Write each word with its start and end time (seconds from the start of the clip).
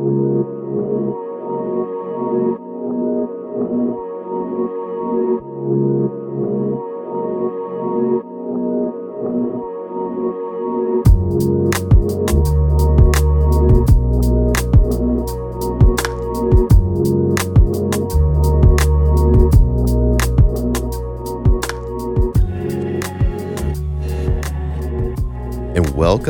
And 0.00 0.59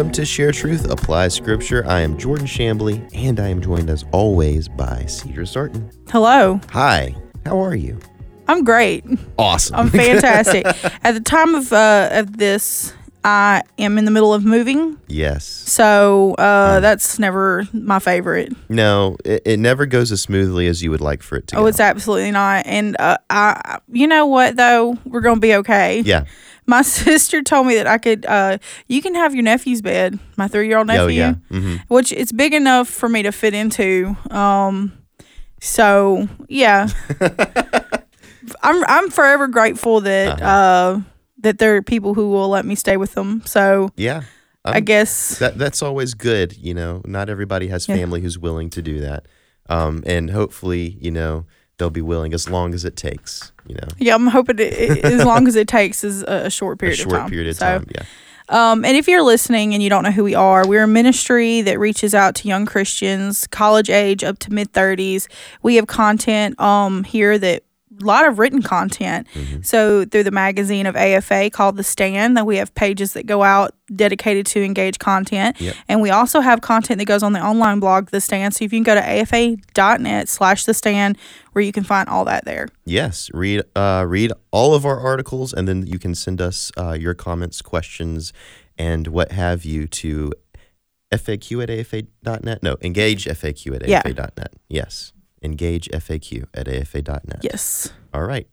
welcome 0.00 0.12
to 0.14 0.24
Share 0.24 0.50
Truth 0.50 0.90
Apply 0.90 1.28
Scripture. 1.28 1.86
I 1.86 2.00
am 2.00 2.16
Jordan 2.16 2.46
Shambly, 2.46 3.06
and 3.12 3.38
I 3.38 3.48
am 3.48 3.60
joined 3.60 3.90
as 3.90 4.06
always 4.12 4.66
by 4.66 5.02
Cedra 5.06 5.46
Sarton. 5.46 5.90
Hello. 6.08 6.58
Hi, 6.70 7.14
how 7.44 7.62
are 7.62 7.74
you? 7.74 8.00
I'm 8.48 8.64
great. 8.64 9.04
Awesome. 9.38 9.76
I'm 9.76 9.90
fantastic. 9.90 10.64
At 11.04 11.12
the 11.12 11.20
time 11.20 11.54
of 11.54 11.70
uh, 11.74 12.08
of 12.12 12.38
this, 12.38 12.94
I 13.22 13.62
am 13.78 13.98
in 13.98 14.06
the 14.06 14.10
middle 14.10 14.32
of 14.32 14.44
moving, 14.46 14.98
yes. 15.06 15.44
so 15.44 16.34
uh, 16.38 16.80
that's 16.80 17.18
never 17.18 17.64
my 17.72 17.98
favorite. 17.98 18.52
No, 18.70 19.16
it, 19.26 19.42
it 19.44 19.56
never 19.58 19.84
goes 19.84 20.10
as 20.10 20.22
smoothly 20.22 20.66
as 20.66 20.82
you 20.82 20.90
would 20.90 21.02
like 21.02 21.22
for 21.22 21.36
it 21.36 21.46
to 21.48 21.56
Oh, 21.56 21.60
go. 21.62 21.66
it's 21.66 21.80
absolutely 21.80 22.30
not. 22.30 22.66
And 22.66 22.96
uh, 22.98 23.18
I, 23.28 23.78
you 23.92 24.06
know 24.06 24.24
what 24.26 24.56
though, 24.56 24.96
we're 25.04 25.20
gonna 25.20 25.38
be 25.40 25.54
okay. 25.56 26.00
yeah. 26.00 26.24
My 26.66 26.80
sister 27.04 27.42
told 27.42 27.66
me 27.66 27.74
that 27.74 27.86
I 27.86 27.98
could. 27.98 28.24
Uh, 28.24 28.56
you 28.86 29.02
can 29.02 29.14
have 29.16 29.34
your 29.34 29.42
nephew's 29.42 29.82
bed, 29.82 30.18
my 30.38 30.48
three 30.48 30.68
year 30.68 30.78
old 30.78 30.86
nephew, 30.86 31.02
Oh, 31.02 31.08
yeah. 31.08 31.34
hmm 31.50 31.76
which 31.88 32.12
it's 32.12 32.32
big 32.32 32.54
enough 32.54 32.88
for 32.88 33.08
me 33.08 33.22
to 33.22 33.32
fit 33.32 33.52
into. 33.54 34.16
Um, 34.30 34.92
so 35.60 36.26
yeah, 36.48 36.88
I'm 38.62 38.84
I'm 38.86 39.10
forever 39.10 39.46
grateful 39.48 40.00
that 40.02 40.40
Uh-huh. 40.40 41.00
uh, 41.00 41.00
that 41.42 41.58
there 41.58 41.76
are 41.76 41.82
people 41.82 42.14
who 42.14 42.30
will 42.30 42.48
let 42.48 42.64
me 42.64 42.74
stay 42.74 42.96
with 42.96 43.14
them. 43.14 43.42
So 43.44 43.90
Yeah. 43.96 44.22
I 44.64 44.72
I'm- 44.74 44.84
guess 44.84 45.38
that 45.38 45.56
that's 45.58 45.82
always 45.82 46.14
good. 46.14 46.56
You 46.56 46.74
know, 46.74 47.00
not 47.06 47.28
everybody 47.30 47.68
has 47.68 47.88
Yeah. 47.88 47.96
family 47.96 48.20
who's 48.20 48.38
willing 48.38 48.70
to 48.70 48.82
do 48.82 49.00
that. 49.00 49.26
Um, 49.68 50.02
and 50.06 50.30
hopefully, 50.30 50.98
you 51.00 51.10
know, 51.10 51.46
they'll 51.78 51.90
be 51.90 52.02
willing 52.02 52.34
as 52.34 52.50
long 52.50 52.74
as 52.74 52.84
it 52.84 52.96
takes. 52.96 53.52
You 53.66 53.76
know, 53.76 53.88
yeah, 53.98 54.14
I'm 54.14 54.26
hoping 54.26 54.58
it, 54.58 54.72
it, 54.72 55.04
as 55.04 55.24
long 55.24 55.46
as 55.48 55.54
it 55.56 55.68
takes 55.68 56.02
is 56.04 56.22
a, 56.24 56.46
a 56.46 56.50
short 56.50 56.74
a 56.74 56.76
period 56.78 56.96
short 56.98 57.12
of 57.14 57.20
time. 57.20 57.30
period 57.30 57.48
of 57.50 57.56
So, 57.56 57.66
time. 57.66 57.86
Yeah. 57.94 58.02
Um, 58.48 58.84
and 58.84 58.96
if 58.96 59.06
you're 59.06 59.22
listening 59.22 59.74
and 59.74 59.82
you 59.82 59.88
don't 59.88 60.02
know 60.02 60.10
who 60.10 60.24
we 60.24 60.34
are, 60.34 60.66
we're 60.66 60.82
a 60.82 60.88
ministry 60.88 61.62
that 61.62 61.78
reaches 61.78 62.16
out 62.16 62.34
to 62.36 62.48
young 62.48 62.66
Christians, 62.66 63.46
college 63.46 63.88
age 63.88 64.24
up 64.24 64.40
to 64.40 64.52
mid 64.52 64.72
30s. 64.72 65.28
We 65.62 65.76
have 65.76 65.86
content 65.86 66.60
um, 66.60 67.04
here 67.04 67.38
that 67.38 67.62
a 67.62 67.64
lot 68.06 68.26
of 68.26 68.38
written 68.38 68.62
content. 68.62 69.26
Mm-hmm. 69.34 69.62
So 69.62 70.04
through 70.04 70.24
the 70.24 70.30
magazine 70.30 70.86
of 70.86 70.96
AFA 70.96 71.50
called 71.50 71.76
The 71.76 71.84
Stand, 71.84 72.36
that 72.36 72.46
we 72.46 72.56
have 72.56 72.74
pages 72.74 73.12
that 73.14 73.26
go 73.26 73.42
out 73.42 73.74
dedicated 73.94 74.46
to 74.46 74.62
engage 74.62 74.98
content. 74.98 75.60
Yep. 75.60 75.74
And 75.88 76.00
we 76.00 76.10
also 76.10 76.40
have 76.40 76.60
content 76.60 76.98
that 76.98 77.06
goes 77.06 77.22
on 77.22 77.32
the 77.32 77.40
online 77.40 77.80
blog 77.80 78.10
The 78.10 78.20
Stand. 78.20 78.54
So 78.54 78.64
if 78.64 78.72
you 78.72 78.78
can 78.78 78.84
go 78.84 78.94
to 78.94 79.20
afa.net 79.20 80.28
slash 80.28 80.64
The 80.64 80.74
Stand, 80.74 81.18
where 81.52 81.62
you 81.62 81.72
can 81.72 81.84
find 81.84 82.08
all 82.08 82.24
that 82.26 82.44
there. 82.44 82.68
Yes, 82.84 83.30
read 83.34 83.62
uh, 83.74 84.04
read 84.06 84.32
all 84.50 84.74
of 84.74 84.86
our 84.86 85.00
articles, 85.00 85.52
and 85.52 85.66
then 85.66 85.86
you 85.86 85.98
can 85.98 86.14
send 86.14 86.40
us 86.40 86.70
uh, 86.78 86.92
your 86.92 87.14
comments, 87.14 87.60
questions, 87.62 88.32
and 88.78 89.08
what 89.08 89.32
have 89.32 89.64
you 89.64 89.86
to 89.88 90.32
FAQ 91.12 91.62
at 91.62 91.70
AFA.net. 91.70 92.62
No, 92.62 92.76
engage 92.82 93.24
FAQ 93.24 93.76
at 93.76 93.88
Yeah. 93.88 93.98
AFA.net. 94.04 94.54
Yes, 94.68 95.12
engage 95.42 95.88
FAQ 95.90 96.44
at 96.54 96.68
AFA.net. 96.68 97.40
Yes. 97.42 97.92
All 98.12 98.22
right. 98.24 98.46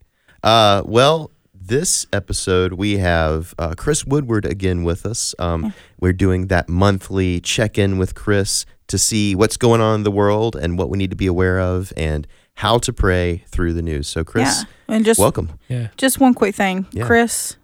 Uh, 0.43 0.81
well, 0.85 1.31
this 1.53 2.05
episode 2.13 2.73
we 2.73 2.97
have 2.97 3.53
uh, 3.57 3.73
Chris 3.75 4.05
Woodward 4.05 4.45
again 4.45 4.83
with 4.83 5.05
us. 5.05 5.35
Um, 5.39 5.73
we're 5.99 6.13
doing 6.13 6.47
that 6.47 6.69
monthly 6.69 7.39
check 7.41 7.77
in 7.77 7.97
with 7.97 8.15
Chris 8.15 8.65
to 8.87 8.97
see 8.97 9.35
what's 9.35 9.57
going 9.57 9.81
on 9.81 9.95
in 9.95 10.03
the 10.03 10.11
world 10.11 10.55
and 10.55 10.77
what 10.77 10.89
we 10.89 10.97
need 10.97 11.09
to 11.09 11.15
be 11.17 11.27
aware 11.27 11.59
of 11.59 11.91
and 11.97 12.25
how 12.53 12.77
to 12.79 12.93
pray 12.93 13.43
through 13.49 13.73
the 13.73 13.81
news. 13.81 14.07
So, 14.07 14.23
Chris, 14.23 14.63
yeah. 14.87 14.95
And 14.95 15.03
just 15.05 15.19
welcome. 15.19 15.59
Yeah. 15.67 15.89
Just 15.97 16.19
one 16.19 16.33
quick 16.33 16.55
thing, 16.55 16.85
Yeah. 16.91 17.05
Chris. 17.05 17.57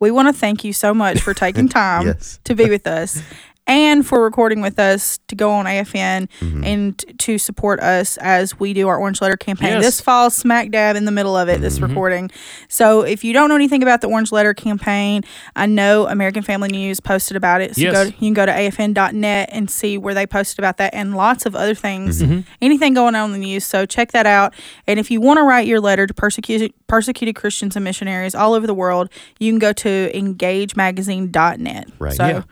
We 0.00 0.10
want 0.10 0.26
to 0.26 0.32
thank 0.32 0.64
you 0.64 0.72
so 0.72 0.92
much 0.94 1.20
for 1.20 1.32
taking 1.34 1.68
time 1.68 2.06
Yes. 2.06 2.40
to 2.44 2.54
be 2.56 2.68
with 2.68 2.86
us 2.88 3.22
and 3.66 4.06
for 4.06 4.22
recording 4.22 4.60
with 4.60 4.78
us 4.78 5.18
to 5.28 5.36
go 5.36 5.50
on 5.52 5.66
AFN 5.66 6.28
Mhm. 6.40 6.66
and 6.66 7.04
to 7.18 7.38
support 7.38 7.80
us 7.80 8.16
as 8.18 8.58
we 8.58 8.72
do 8.74 8.88
our 8.88 8.98
Orange 8.98 9.20
Letter 9.22 9.36
campaign. 9.36 9.70
Yes. 9.74 9.84
This 9.84 10.00
fall, 10.00 10.30
smack 10.30 10.70
dab 10.70 10.96
in 10.96 11.04
the 11.04 11.10
middle 11.12 11.36
of 11.36 11.48
it, 11.48 11.60
this 11.60 11.78
Mhm. 11.78 11.88
recording. 11.88 12.30
So 12.68 13.02
if 13.02 13.22
you 13.22 13.32
don't 13.32 13.48
know 13.48 13.54
anything 13.54 13.82
about 13.82 14.00
the 14.00 14.08
Orange 14.08 14.32
Letter 14.32 14.52
campaign, 14.54 15.22
I 15.54 15.66
know 15.66 16.06
American 16.08 16.42
Family 16.42 16.68
News 16.70 16.98
posted 17.00 17.36
about 17.36 17.60
it. 17.60 17.76
So 17.76 17.82
Yes. 17.82 17.92
go 17.92 18.04
to, 18.04 18.10
you 18.10 18.16
can 18.28 18.34
go 18.34 18.46
to 18.46 18.52
afn.net 18.52 19.48
and 19.52 19.70
see 19.70 19.96
where 19.96 20.14
they 20.14 20.26
posted 20.26 20.58
about 20.58 20.76
that 20.78 20.92
and 20.94 21.14
lots 21.14 21.46
of 21.46 21.54
other 21.54 21.74
things 21.74 22.22
Mhm. 22.22 22.44
anything 22.60 22.94
going 22.94 23.14
on 23.14 23.26
in 23.32 23.40
the 23.40 23.46
news. 23.46 23.64
So 23.64 23.86
check 23.86 24.12
that 24.12 24.26
out. 24.26 24.54
And 24.86 24.98
if 24.98 25.10
you 25.10 25.20
want 25.20 25.38
to 25.38 25.42
write 25.44 25.66
your 25.66 25.80
letter 25.80 26.06
to 26.06 26.14
persecuted 26.14 26.72
persecuted 26.88 27.34
Christians 27.34 27.74
and 27.74 27.84
missionaries 27.84 28.34
all 28.34 28.52
over 28.52 28.66
the 28.66 28.74
world, 28.74 29.08
you 29.40 29.50
can 29.50 29.58
go 29.58 29.72
to 29.72 30.10
engagemagazine.net. 30.14 31.88
Right. 31.98 32.12
So 32.12 32.26
Yeah. 32.26 32.42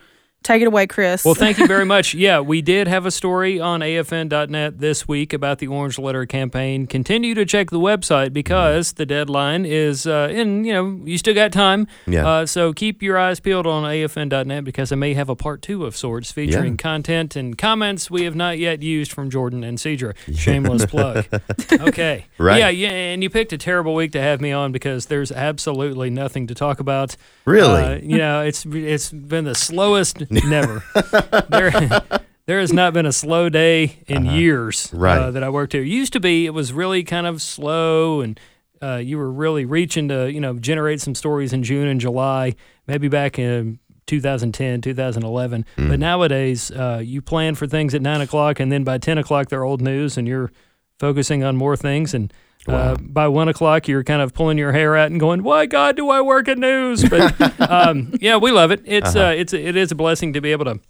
Take 0.42 0.62
it 0.62 0.66
away, 0.66 0.86
Chris. 0.86 1.24
Well, 1.24 1.34
thank 1.34 1.58
you 1.58 1.66
very 1.66 1.84
much. 1.94 2.14
Yeah, 2.14 2.40
we 2.40 2.62
did 2.62 2.88
have 2.88 3.06
a 3.06 3.10
story 3.10 3.60
on 3.60 3.80
AFN.net 3.80 4.78
this 4.78 5.06
week 5.06 5.32
about 5.32 5.58
the 5.58 5.66
Orange 5.68 5.98
Letter 5.98 6.26
campaign. 6.26 6.86
Continue 6.86 7.34
to 7.34 7.44
check 7.44 7.70
the 7.70 7.78
website 7.78 8.32
because 8.32 8.92
the 8.94 9.06
deadline 9.06 9.64
is 9.66 10.06
uh, 10.06 10.28
in, 10.32 10.64
you 10.64 10.72
know, 10.72 11.00
you 11.04 11.18
still 11.18 11.34
got 11.34 11.52
time. 11.52 11.86
Yeah. 12.06 12.26
Uh, 12.26 12.46
so 12.46 12.72
keep 12.72 13.02
your 13.02 13.18
eyes 13.18 13.40
peeled 13.40 13.66
on 13.66 13.84
AFN.net 13.84 14.64
because 14.64 14.92
I 14.92 14.96
may 14.96 15.14
have 15.14 15.28
a 15.28 15.36
part 15.36 15.62
two 15.62 15.84
of 15.84 15.96
sorts 15.96 16.32
featuring 16.32 16.72
Yeah. 16.72 16.76
content 16.78 17.36
and 17.36 17.56
comments 17.56 18.10
we 18.10 18.24
have 18.24 18.34
not 18.34 18.58
yet 18.58 18.82
used 18.82 19.12
from 19.12 19.30
Jordan 19.30 19.62
and 19.64 19.78
Cedra. 19.78 20.14
Shameless 20.34 20.86
plug. 20.86 21.26
Okay. 21.80 22.26
Right. 22.38 22.58
Yeah, 22.58 22.68
yeah, 22.68 22.88
and 22.90 23.22
you 23.22 23.30
picked 23.30 23.52
a 23.52 23.58
terrible 23.58 23.94
week 23.94 24.12
to 24.12 24.20
have 24.20 24.40
me 24.40 24.52
on 24.52 24.72
because 24.72 25.06
there's 25.06 25.30
absolutely 25.32 26.10
nothing 26.10 26.46
to 26.48 26.54
talk 26.54 26.80
about. 26.80 27.16
Really? 27.44 27.82
Uh, 27.82 27.94
you 28.02 28.18
know, 28.18 28.42
it's 28.42 28.64
it's 28.66 29.10
been 29.10 29.44
the 29.44 29.54
slowest 29.54 30.29
never. 30.48 30.82
there, 31.48 31.70
there 32.46 32.60
has 32.60 32.72
not 32.72 32.92
been 32.92 33.06
a 33.06 33.12
slow 33.12 33.48
day 33.48 34.02
in 34.06 34.24
years 34.24 34.86
Uh-huh. 34.92 34.98
Right. 35.02 35.18
uh, 35.18 35.30
that 35.32 35.42
I 35.42 35.50
worked 35.50 35.72
here. 35.72 35.82
It 35.82 35.88
used 35.88 36.12
to 36.14 36.20
be 36.20 36.46
it 36.46 36.54
was 36.54 36.72
really 36.72 37.02
kind 37.04 37.26
of 37.26 37.42
slow 37.42 38.20
and 38.20 38.38
uh, 38.82 38.96
you 38.96 39.18
were 39.18 39.30
really 39.30 39.64
reaching 39.66 40.08
to 40.08 40.30
you 40.32 40.40
know 40.40 40.54
generate 40.58 41.00
some 41.00 41.14
stories 41.14 41.52
in 41.52 41.62
June 41.62 41.86
and 41.86 42.00
July, 42.00 42.54
maybe 42.86 43.08
back 43.08 43.38
in 43.38 43.78
2010, 44.06 44.80
2011. 44.80 45.66
Mm. 45.76 45.88
But 45.88 45.98
nowadays, 46.00 46.70
uh, 46.70 47.00
you 47.04 47.20
plan 47.20 47.54
for 47.54 47.66
things 47.66 47.94
at 47.94 48.00
nine 48.02 48.20
o'clock, 48.22 48.58
and 48.58 48.72
then 48.72 48.82
by 48.82 48.96
10 48.98 49.18
o'clock 49.18 49.48
they're 49.50 49.64
old 49.64 49.82
news, 49.82 50.16
and 50.16 50.26
you're 50.26 50.50
focusing 50.98 51.44
on 51.44 51.56
more 51.56 51.76
things 51.76 52.14
and. 52.14 52.32
Wow. 52.66 52.92
Uh, 52.92 52.96
by 53.00 53.26
one 53.28 53.48
o'clock, 53.48 53.88
you're 53.88 54.04
kind 54.04 54.20
of 54.20 54.34
pulling 54.34 54.58
your 54.58 54.72
hair 54.72 54.96
out 54.96 55.10
and 55.10 55.18
going, 55.18 55.42
"Why 55.42 55.66
God 55.66 55.96
do 55.96 56.10
I 56.10 56.20
work 56.20 56.46
in 56.46 56.60
news?" 56.60 57.08
But 57.08 57.60
um, 57.70 58.12
yeah, 58.20 58.36
we 58.36 58.50
love 58.50 58.70
it. 58.70 58.82
It's 58.84 59.16
Uh-huh. 59.16 59.28
uh, 59.28 59.30
it's 59.32 59.52
it 59.52 59.76
is 59.76 59.90
a 59.92 59.94
blessing 59.94 60.32
to 60.34 60.40
be 60.40 60.52
able 60.52 60.66
to 60.66 60.80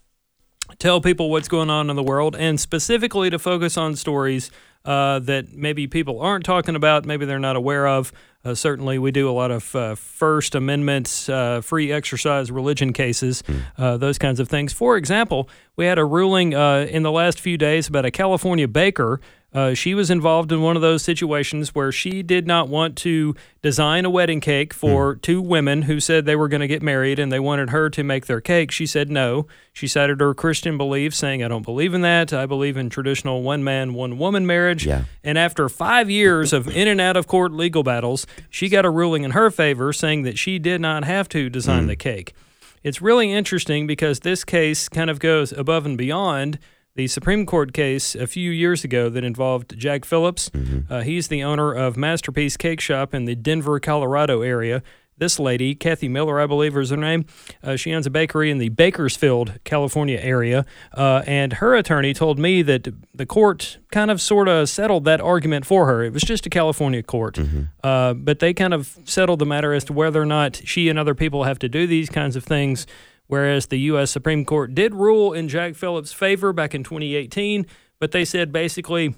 tell 0.78 1.00
people 1.00 1.30
what's 1.30 1.48
going 1.48 1.70
on 1.70 1.88
in 1.91 1.97
the 1.97 2.03
world, 2.03 2.34
and 2.36 2.59
specifically 2.59 3.30
to 3.30 3.38
focus 3.38 3.76
on 3.76 3.94
stories 3.97 4.50
uh, 4.84 5.19
that 5.20 5.53
maybe 5.53 5.86
people 5.86 6.20
aren't 6.20 6.44
talking 6.44 6.75
about, 6.75 7.04
maybe 7.04 7.25
they're 7.26 7.38
not 7.38 7.54
aware 7.56 7.86
of. 7.86 8.12
Uh, 8.44 8.54
certainly, 8.54 8.98
we 8.98 9.10
do 9.10 9.28
a 9.28 9.32
lot 9.32 9.50
of 9.50 9.76
uh, 9.76 9.94
First 9.94 10.54
Amendment, 10.54 11.28
uh, 11.30 11.60
free 11.60 11.92
exercise 11.92 12.50
religion 12.50 12.92
cases, 12.94 13.42
uh, 13.76 13.97
those 13.98 14.16
kinds 14.16 14.41
of 14.41 14.48
things. 14.48 14.72
For 14.72 14.97
example, 14.97 15.48
we 15.76 15.84
had 15.84 15.98
a 15.98 16.04
ruling 16.06 16.54
uh, 16.54 16.86
in 16.91 17.03
the 17.03 17.12
last 17.12 17.38
few 17.38 17.59
days 17.59 17.86
about 17.86 18.06
a 18.06 18.10
California 18.10 18.66
baker. 18.66 19.20
Uh, 19.52 19.74
she 19.74 19.94
was 19.94 20.10
involved 20.10 20.52
in 20.52 20.62
one 20.62 20.76
of 20.76 20.82
those 20.82 21.02
situations 21.02 21.74
where 21.74 21.91
she 21.91 22.22
did 22.22 22.47
not 22.47 22.68
want 22.68 22.97
to 22.97 23.34
design 23.62 24.04
a 24.04 24.10
wedding 24.10 24.41
cake 24.41 24.72
for 24.72 25.16
two 25.16 25.42
women 25.42 25.82
who 25.82 25.98
said 25.98 26.24
they 26.24 26.36
were 26.36 26.47
going 26.47 26.60
to 26.60 26.68
get 26.68 26.82
married 26.82 27.18
and 27.18 27.32
they 27.32 27.41
wanted 27.41 27.70
her 27.70 27.91
to 27.91 28.04
make 28.04 28.26
their 28.26 28.41
cake. 28.41 28.70
She 28.70 28.86
said 28.86 29.10
no. 29.10 29.48
She 29.72 29.88
cited 29.88 30.20
her 30.20 30.34
Christian 30.34 30.78
beliefs, 30.78 31.16
saying, 31.16 31.42
I 31.42 31.48
don't 31.48 31.64
believe 31.64 31.94
in 31.94 32.02
that. 32.02 32.32
I 32.32 32.47
believe 32.47 32.76
in 32.76 32.91
traditional 32.91 33.42
one 33.42 33.64
man, 33.64 33.92
one 33.92 34.18
woman 34.18 34.47
marriage. 34.47 34.86
Yeah. 34.86 35.04
And 35.24 35.36
after 35.36 35.68
five 35.68 36.08
years 36.08 36.53
of 36.53 36.68
in 36.68 36.86
and 36.86 37.00
out 37.00 37.16
of 37.16 37.26
court 37.26 37.50
legal 37.50 37.82
battles, 37.82 38.28
she 38.50 38.68
got 38.68 38.84
a 38.84 38.91
ruling 38.91 39.24
in 39.24 39.32
her 39.32 39.50
favor 39.50 39.92
saying 39.92 40.22
that 40.22 40.38
she 40.38 40.60
did 40.60 40.80
not 40.80 41.04
have 41.04 41.28
to 41.30 41.50
design 41.50 41.88
the 41.88 41.96
cake. 41.96 42.34
It's 42.82 43.03
really 43.03 43.32
interesting 43.32 43.86
because 43.86 44.20
this 44.20 44.44
case 44.44 44.88
kind 44.88 45.10
of 45.10 45.18
goes 45.18 45.53
above 45.53 45.84
and 45.84 45.98
beyond 45.98 46.58
the 46.97 47.07
Supreme 47.07 47.47
Court 47.47 47.72
case 47.72 48.15
a 48.15 48.27
few 48.27 48.51
years 48.51 48.84
ago 48.84 49.09
that 49.09 49.25
involved 49.25 49.77
Jack 49.78 50.04
Phillips. 50.04 50.51
Uh, 50.91 51.01
he's 51.03 51.28
the 51.28 51.42
owner 51.42 51.72
of 51.72 51.97
Masterpiece 51.97 52.57
Cake 52.57 52.81
Shop 52.81 53.15
in 53.15 53.25
the 53.25 53.34
Denver, 53.37 53.78
Colorado 53.81 54.42
area. 54.42 54.83
this 55.16 55.39
lady, 55.39 55.75
Cathy 55.75 56.09
Miller, 56.09 56.41
I 56.41 56.47
believe 56.47 56.75
is 56.77 56.89
her 56.89 56.97
name. 56.97 57.27
Uh, 57.63 57.77
she 57.77 57.92
owns 57.95 58.07
a 58.07 58.10
bakery 58.10 58.51
in 58.51 58.57
the 58.57 58.71
Bakersfield, 58.71 59.53
California 59.65 60.19
area. 60.19 60.65
Uh, 60.97 61.22
and 61.27 61.53
her 61.54 61.75
attorney 61.77 62.15
told 62.15 62.39
me 62.39 62.63
that 62.63 62.89
the 63.15 63.27
court 63.27 63.77
kind 63.92 64.10
of 64.10 64.19
sort 64.21 64.48
of 64.48 64.69
settled 64.71 65.04
that 65.04 65.21
argument 65.21 65.66
for 65.66 65.87
her. 65.87 66.03
It 66.03 66.15
was 66.15 66.22
just 66.22 66.47
a 66.47 66.51
California 66.51 67.03
court. 67.03 67.39
Uh, 67.84 68.15
but 68.15 68.39
they 68.39 68.54
kind 68.54 68.72
of 68.72 68.98
settled 69.04 69.41
the 69.41 69.47
matter 69.47 69.75
as 69.75 69.84
to 69.84 69.92
whether 69.92 70.22
or 70.22 70.27
not 70.27 70.57
she 70.65 70.89
and 70.89 70.98
other 70.98 71.15
people 71.15 71.45
have 71.45 71.59
to 71.60 71.69
do 71.69 71.87
these 71.87 72.09
kinds 72.09 72.34
of 72.34 72.42
things. 72.42 72.87
Whereas 73.30 73.66
the 73.66 73.78
U.S. 73.78 74.10
Supreme 74.10 74.44
Court 74.44 74.74
did 74.74 74.94
rule 74.94 75.32
in 75.32 75.48
Jack 75.48 75.74
Phillips' 75.74 76.12
favor 76.12 76.53
back 76.53 76.74
in 76.74 76.82
2018, 76.82 77.65
but 77.98 78.12
they 78.12 78.24
said 78.24 78.53
basically 78.53 79.15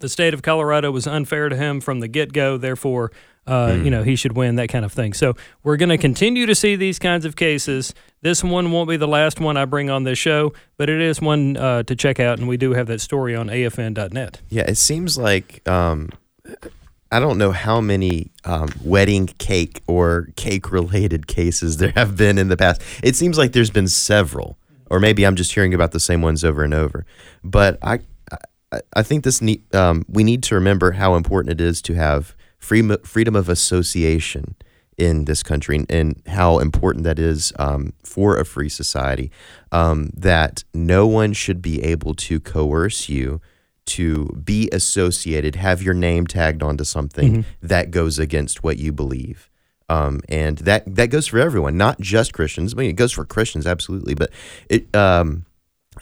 the 0.00 0.08
state 0.08 0.34
of 0.34 0.42
Colorado 0.42 0.90
was 0.90 1.06
unfair 1.06 1.48
to 1.48 1.56
him 1.56 1.80
from 1.80 2.00
the 2.00 2.08
get 2.08 2.32
go. 2.32 2.56
Therefore, 2.56 3.12
uh, 3.46 3.78
you 3.82 3.90
know, 3.90 4.02
he 4.02 4.16
should 4.16 4.36
win, 4.36 4.56
that 4.56 4.68
kind 4.68 4.84
of 4.84 4.92
thing. 4.92 5.12
So 5.12 5.34
we're 5.62 5.76
going 5.76 5.90
to 5.90 5.98
continue 5.98 6.46
to 6.46 6.54
see 6.54 6.76
these 6.76 6.98
kinds 6.98 7.24
of 7.24 7.36
cases. 7.36 7.94
This 8.22 8.42
one 8.42 8.72
won't 8.72 8.88
be 8.88 8.96
the 8.96 9.08
last 9.08 9.38
one 9.38 9.56
I 9.56 9.66
bring 9.66 9.90
on 9.90 10.04
this 10.04 10.18
show, 10.18 10.52
but 10.76 10.88
it 10.88 11.00
is 11.00 11.20
one 11.20 11.56
uh, 11.56 11.82
to 11.84 11.94
check 11.94 12.18
out, 12.18 12.38
and 12.38 12.48
we 12.48 12.56
do 12.56 12.72
have 12.72 12.86
that 12.86 13.00
story 13.00 13.36
on 13.36 13.48
afn.net. 13.48 14.40
Yeah, 14.48 14.62
it 14.62 14.76
seems 14.76 15.18
like 15.18 15.66
um, 15.68 16.10
I 17.14 17.20
don't 17.20 17.38
know 17.38 17.52
how 17.52 17.80
many 17.80 18.32
um, 18.44 18.70
wedding 18.82 19.28
cake 19.38 19.82
or 19.86 20.30
cake 20.34 20.72
related 20.72 21.28
cases 21.28 21.76
there 21.76 21.92
have 21.94 22.16
been 22.16 22.38
in 22.38 22.48
the 22.48 22.56
past. 22.56 22.82
It 23.04 23.14
seems 23.14 23.38
like 23.38 23.52
there's 23.52 23.70
been 23.70 23.86
several, 23.86 24.58
or 24.90 24.98
maybe 24.98 25.24
I'm 25.24 25.36
just 25.36 25.54
hearing 25.54 25.74
about 25.74 25.92
the 25.92 26.00
same 26.00 26.22
ones 26.22 26.42
over 26.42 26.64
and 26.64 26.74
over. 26.74 27.06
But 27.44 27.78
I, 27.82 28.00
I, 28.72 28.80
I 28.94 29.02
think 29.04 29.22
this 29.22 29.40
need, 29.40 29.72
um, 29.72 30.04
we 30.08 30.24
need 30.24 30.42
to 30.42 30.56
remember 30.56 30.90
how 30.90 31.14
important 31.14 31.52
it 31.52 31.64
is 31.64 31.80
to 31.82 31.94
have 31.94 32.34
freedom 32.58 32.96
freedom 33.04 33.36
of 33.36 33.48
association 33.48 34.56
in 34.98 35.26
this 35.26 35.44
country 35.44 35.86
and, 35.88 36.20
how 36.26 36.58
important 36.58 37.04
that 37.04 37.20
is 37.20 37.52
um, 37.60 37.92
for 38.02 38.38
a 38.38 38.44
free 38.44 38.68
society. 38.68 39.30
Um, 39.70 40.10
that 40.16 40.64
no 40.74 41.06
one 41.06 41.32
should 41.32 41.62
be 41.62 41.80
able 41.84 42.14
to 42.14 42.40
coerce 42.40 43.08
you 43.08 43.40
to 43.86 44.26
be 44.44 44.68
associated, 44.72 45.56
have 45.56 45.82
your 45.82 45.94
name 45.94 46.26
tagged 46.26 46.62
onto 46.62 46.84
something 46.84 47.44
that 47.60 47.90
goes 47.90 48.18
against 48.18 48.62
what 48.64 48.78
you 48.78 48.92
believe. 48.92 49.50
Um, 49.90 50.20
and 50.30 50.58
that 50.58 50.94
that 50.96 51.06
goes 51.10 51.26
for 51.26 51.38
everyone, 51.38 51.76
not 51.76 52.00
just 52.00 52.32
Christians. 52.32 52.72
I 52.72 52.78
mean, 52.78 52.90
it 52.90 52.96
goes 52.96 53.12
for 53.12 53.26
Christians 53.26 53.66
absolutely, 53.66 54.14
but 54.14 54.30
it 54.70 54.94
um, 54.96 55.44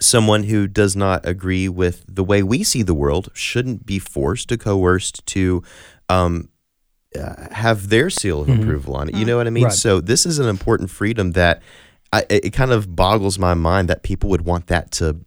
someone 0.00 0.44
who 0.44 0.69
does 0.69 0.94
not 0.94 1.26
agree 1.26 1.69
with 1.69 2.05
the 2.06 2.25
way 2.25 2.43
we 2.43 2.62
see 2.62 2.82
the 2.82 2.94
world 2.94 3.31
shouldn't 3.34 3.85
be 3.85 3.99
forced 3.99 4.49
to 4.50 4.56
coerced 4.56 5.26
to 5.26 5.62
um, 6.08 6.49
uh, 7.19 7.49
have 7.52 7.88
their 7.88 8.08
seal 8.08 8.43
of 8.43 8.49
approval 8.49 8.94
on 8.94 9.08
it. 9.08 9.17
You 9.17 9.25
know 9.25 9.37
what 9.37 9.46
I 9.46 9.50
mean? 9.50 9.64
Right. 9.64 9.73
So 9.73 10.00
this 10.00 10.25
is 10.26 10.38
an 10.38 10.49
important 10.49 10.88
freedom 10.88 11.32
that 11.32 11.61
I, 12.12 12.25
it 12.28 12.50
kind 12.52 12.70
of 12.70 12.94
boggles 12.94 13.38
my 13.38 13.55
mind 13.55 13.88
that 13.88 14.02
people 14.02 14.31
would 14.31 14.43
want 14.43 14.69
that 14.69 14.90
to 14.93 15.19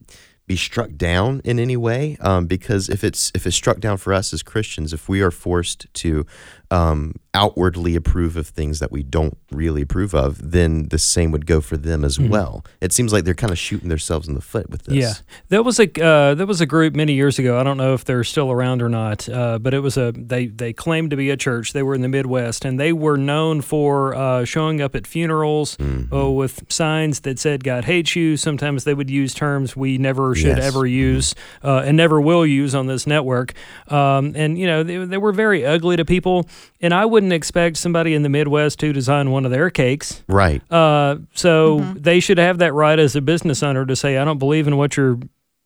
be 0.47 0.55
struck 0.55 0.91
down 0.95 1.41
in 1.43 1.59
any 1.59 1.77
way. 1.77 2.17
Um, 2.21 2.45
because 2.45 2.89
if 2.89 3.03
it's 3.03 3.31
if 3.33 3.47
it's 3.47 3.55
struck 3.55 3.79
down 3.79 3.97
for 3.97 4.13
us 4.13 4.33
as 4.33 4.43
Christians, 4.43 4.93
if 4.93 5.09
we 5.09 5.21
are 5.21 5.31
forced 5.31 5.91
to 5.95 6.25
um, 6.71 7.15
outwardly 7.35 7.95
approve 7.95 8.35
of 8.37 8.47
things 8.47 8.79
that 8.79 8.91
we 8.91 9.03
don't 9.03 9.37
really 9.51 9.81
approve 9.83 10.15
of, 10.15 10.51
then 10.51 10.87
the 10.89 10.97
same 10.97 11.29
would 11.31 11.45
go 11.45 11.61
for 11.61 11.77
them 11.77 12.03
as 12.03 12.19
well. 12.19 12.65
It 12.81 12.93
seems 12.93 13.11
like 13.13 13.25
they're 13.25 13.33
kind 13.35 13.51
of 13.51 13.59
shooting 13.59 13.89
themselves 13.89 14.27
in 14.27 14.33
the 14.33 14.41
foot 14.41 14.69
with 14.69 14.83
this. 14.83 14.95
Yeah, 14.95 15.13
there 15.49 15.61
was 15.61 15.79
a 15.79 15.87
uh, 16.03 16.33
there 16.33 16.47
was 16.47 16.61
a 16.61 16.65
group 16.65 16.95
many 16.95 17.13
years 17.13 17.37
ago. 17.37 17.59
I 17.59 17.63
don't 17.63 17.77
know 17.77 17.93
if 17.93 18.05
they're 18.05 18.23
still 18.23 18.49
around 18.51 18.81
or 18.81 18.89
not, 18.89 19.27
uh, 19.29 19.59
but 19.59 19.73
it 19.73 19.81
was 19.81 19.97
a 19.97 20.11
they 20.15 20.47
they 20.47 20.73
claimed 20.73 21.09
to 21.11 21.15
be 21.17 21.29
a 21.29 21.37
church. 21.37 21.73
They 21.73 21.83
were 21.83 21.93
in 21.93 22.01
the 22.01 22.07
Midwest, 22.07 22.63
and 22.65 22.79
they 22.79 22.93
were 22.93 23.17
known 23.17 23.61
for 23.61 24.15
uh, 24.15 24.45
showing 24.45 24.81
up 24.81 24.95
at 24.95 25.05
funerals 25.05 25.77
uh, 26.13 26.31
with 26.31 26.63
signs 26.71 27.19
that 27.21 27.37
said 27.37 27.63
"God 27.63 27.83
hates 27.85 28.15
you." 28.15 28.37
Sometimes 28.37 28.85
they 28.85 28.93
would 28.93 29.09
use 29.09 29.33
terms 29.33 29.75
we 29.75 29.97
never 29.97 30.33
should 30.35 30.57
Yes. 30.57 30.63
ever 30.75 30.85
use 30.85 31.35
uh, 31.63 31.83
and 31.85 31.97
never 31.97 32.21
will 32.21 32.45
use 32.45 32.73
on 32.73 32.87
this 32.87 33.05
network. 33.05 33.53
Um, 33.87 34.33
and 34.35 34.57
you 34.57 34.65
know 34.67 34.83
they, 34.83 34.97
they 35.03 35.17
were 35.17 35.33
very 35.33 35.65
ugly 35.65 35.97
to 35.97 36.05
people, 36.05 36.47
and 36.81 36.93
I 36.93 37.05
wouldn't 37.05 37.24
expect 37.31 37.77
somebody 37.77 38.13
in 38.13 38.23
the 38.23 38.29
Midwest 38.29 38.79
to 38.79 38.93
design 38.93 39.31
one 39.31 39.45
of 39.45 39.51
their 39.51 39.69
cakes. 39.69 40.23
Right. 40.27 40.61
Uh, 40.71 41.17
so 41.33 41.79
they 41.95 42.19
should 42.19 42.37
have 42.37 42.57
that 42.59 42.73
right 42.73 42.97
as 42.99 43.15
a 43.15 43.21
business 43.21 43.63
owner 43.63 43.85
to 43.85 43.95
say, 43.95 44.17
I 44.17 44.25
don't 44.25 44.37
believe 44.39 44.67
in 44.67 44.77
what 44.77 44.97
you're 44.97 45.19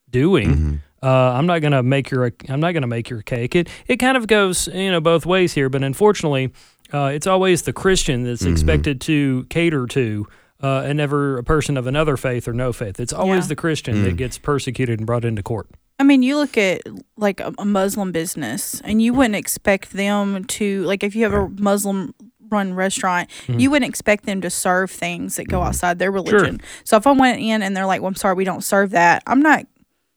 doing. 0.09 0.81
Uh, 1.01 1.07
I'm 1.07 1.45
not 1.45 1.59
gonna 1.59 1.81
make 1.83 2.09
your 2.11 2.31
I'm 2.50 2.59
not 2.59 2.73
gonna 2.73 2.88
make 2.88 3.09
your 3.09 3.21
cake. 3.21 3.56
It 3.56 3.69
it 3.88 3.97
kind 3.97 4.17
of 4.17 4.27
goes 4.27 4.67
you 4.67 4.91
know 4.91 5.00
both 5.00 5.25
ways 5.25 5.53
here, 5.53 5.69
but 5.69 5.81
unfortunately, 5.83 6.51
uh, 6.94 7.11
it's 7.13 7.25
always 7.27 7.61
the 7.61 7.71
Christian 7.73 8.23
that's 8.23 8.44
expected 8.44 9.00
to 9.01 9.45
cater 9.50 9.85
to. 9.88 10.27
Uh, 10.61 10.81
and 10.85 10.97
never 10.97 11.38
a 11.38 11.44
person 11.44 11.77
of 11.77 11.88
another 11.88 12.17
faith 12.17 12.45
or 12.45 12.51
no 12.51 12.73
faith. 12.73 13.00
It's 13.00 13.13
always 13.13 13.45
Yeah. 13.45 13.50
the 13.50 13.56
Christian 13.56 14.03
that 14.03 14.17
gets 14.17 14.38
persecuted 14.38 15.00
and 15.00 15.07
brought 15.07 15.23
into 15.23 15.41
court. 15.41 15.69
I 16.00 16.04
mean, 16.04 16.24
you 16.24 16.38
look 16.38 16.57
at 16.57 16.81
like 17.18 17.40
a, 17.42 17.54
a 17.57 17.66
Muslim 17.66 18.12
business, 18.12 18.81
and 18.86 19.01
you 19.01 19.13
wouldn't 19.13 19.36
expect 19.36 19.92
them 19.92 20.46
to 20.46 20.84
like 20.84 21.04
if 21.04 21.16
you 21.16 21.24
have 21.24 21.34
a 21.34 21.50
Muslim 21.62 22.13
run 22.50 22.74
restaurant, 22.74 23.30
you 23.48 23.69
wouldn't 23.69 23.88
expect 23.90 24.25
them 24.25 24.42
to 24.42 24.50
serve 24.50 24.90
things 24.90 25.36
that 25.36 25.48
go 25.48 25.62
outside 25.62 26.00
their 26.00 26.12
religion. 26.12 26.60
So 26.84 26.98
if 26.98 27.06
I 27.06 27.12
went 27.12 27.40
in 27.42 27.62
and 27.62 27.75
they're 27.75 27.86
like, 27.86 28.01
"Well, 28.01 28.07
I'm 28.07 28.16
sorry, 28.16 28.36
we 28.36 28.44
don't 28.46 28.63
serve 28.63 28.92
that," 28.92 29.22
I'm 29.28 29.42
not 29.42 29.66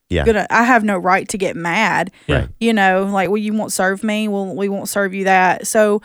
Yeah. 0.09 0.25
gonna. 0.25 0.47
I 0.49 0.63
have 0.63 0.83
no 0.83 0.97
right 0.97 1.27
to 1.29 1.37
get 1.37 1.55
mad. 1.55 2.11
Yeah. 2.27 2.47
You 2.59 2.73
know, 2.73 3.03
like, 3.11 3.29
well, 3.29 3.37
you 3.37 3.53
won't 3.53 3.71
serve 3.73 4.03
me. 4.03 4.27
Well, 4.27 4.55
we 4.55 4.69
won't 4.69 4.89
serve 4.89 5.13
you 5.13 5.25
that. 5.25 5.67
So. 5.67 6.01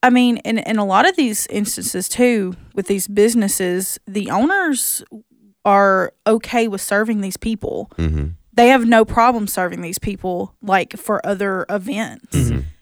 I 0.00 0.10
mean, 0.10 0.36
in, 0.38 0.58
in 0.58 0.78
a 0.78 0.84
lot 0.84 1.08
of 1.08 1.16
these 1.16 1.48
instances 1.48 2.08
too, 2.08 2.54
with 2.72 2.86
these 2.86 3.08
businesses, 3.08 3.98
the 4.06 4.30
owners 4.30 5.02
are 5.64 6.12
okay 6.24 6.68
with 6.68 6.80
serving 6.80 7.20
these 7.20 7.36
people 7.36 7.90
Mm-hmm. 7.98 8.26
They 8.58 8.68
have 8.68 8.84
no 8.86 9.04
problem 9.04 9.46
serving 9.46 9.80
these 9.80 9.98
people 9.98 10.54
like 10.62 10.96
for 10.96 11.24
other 11.26 11.64
events 11.70 12.36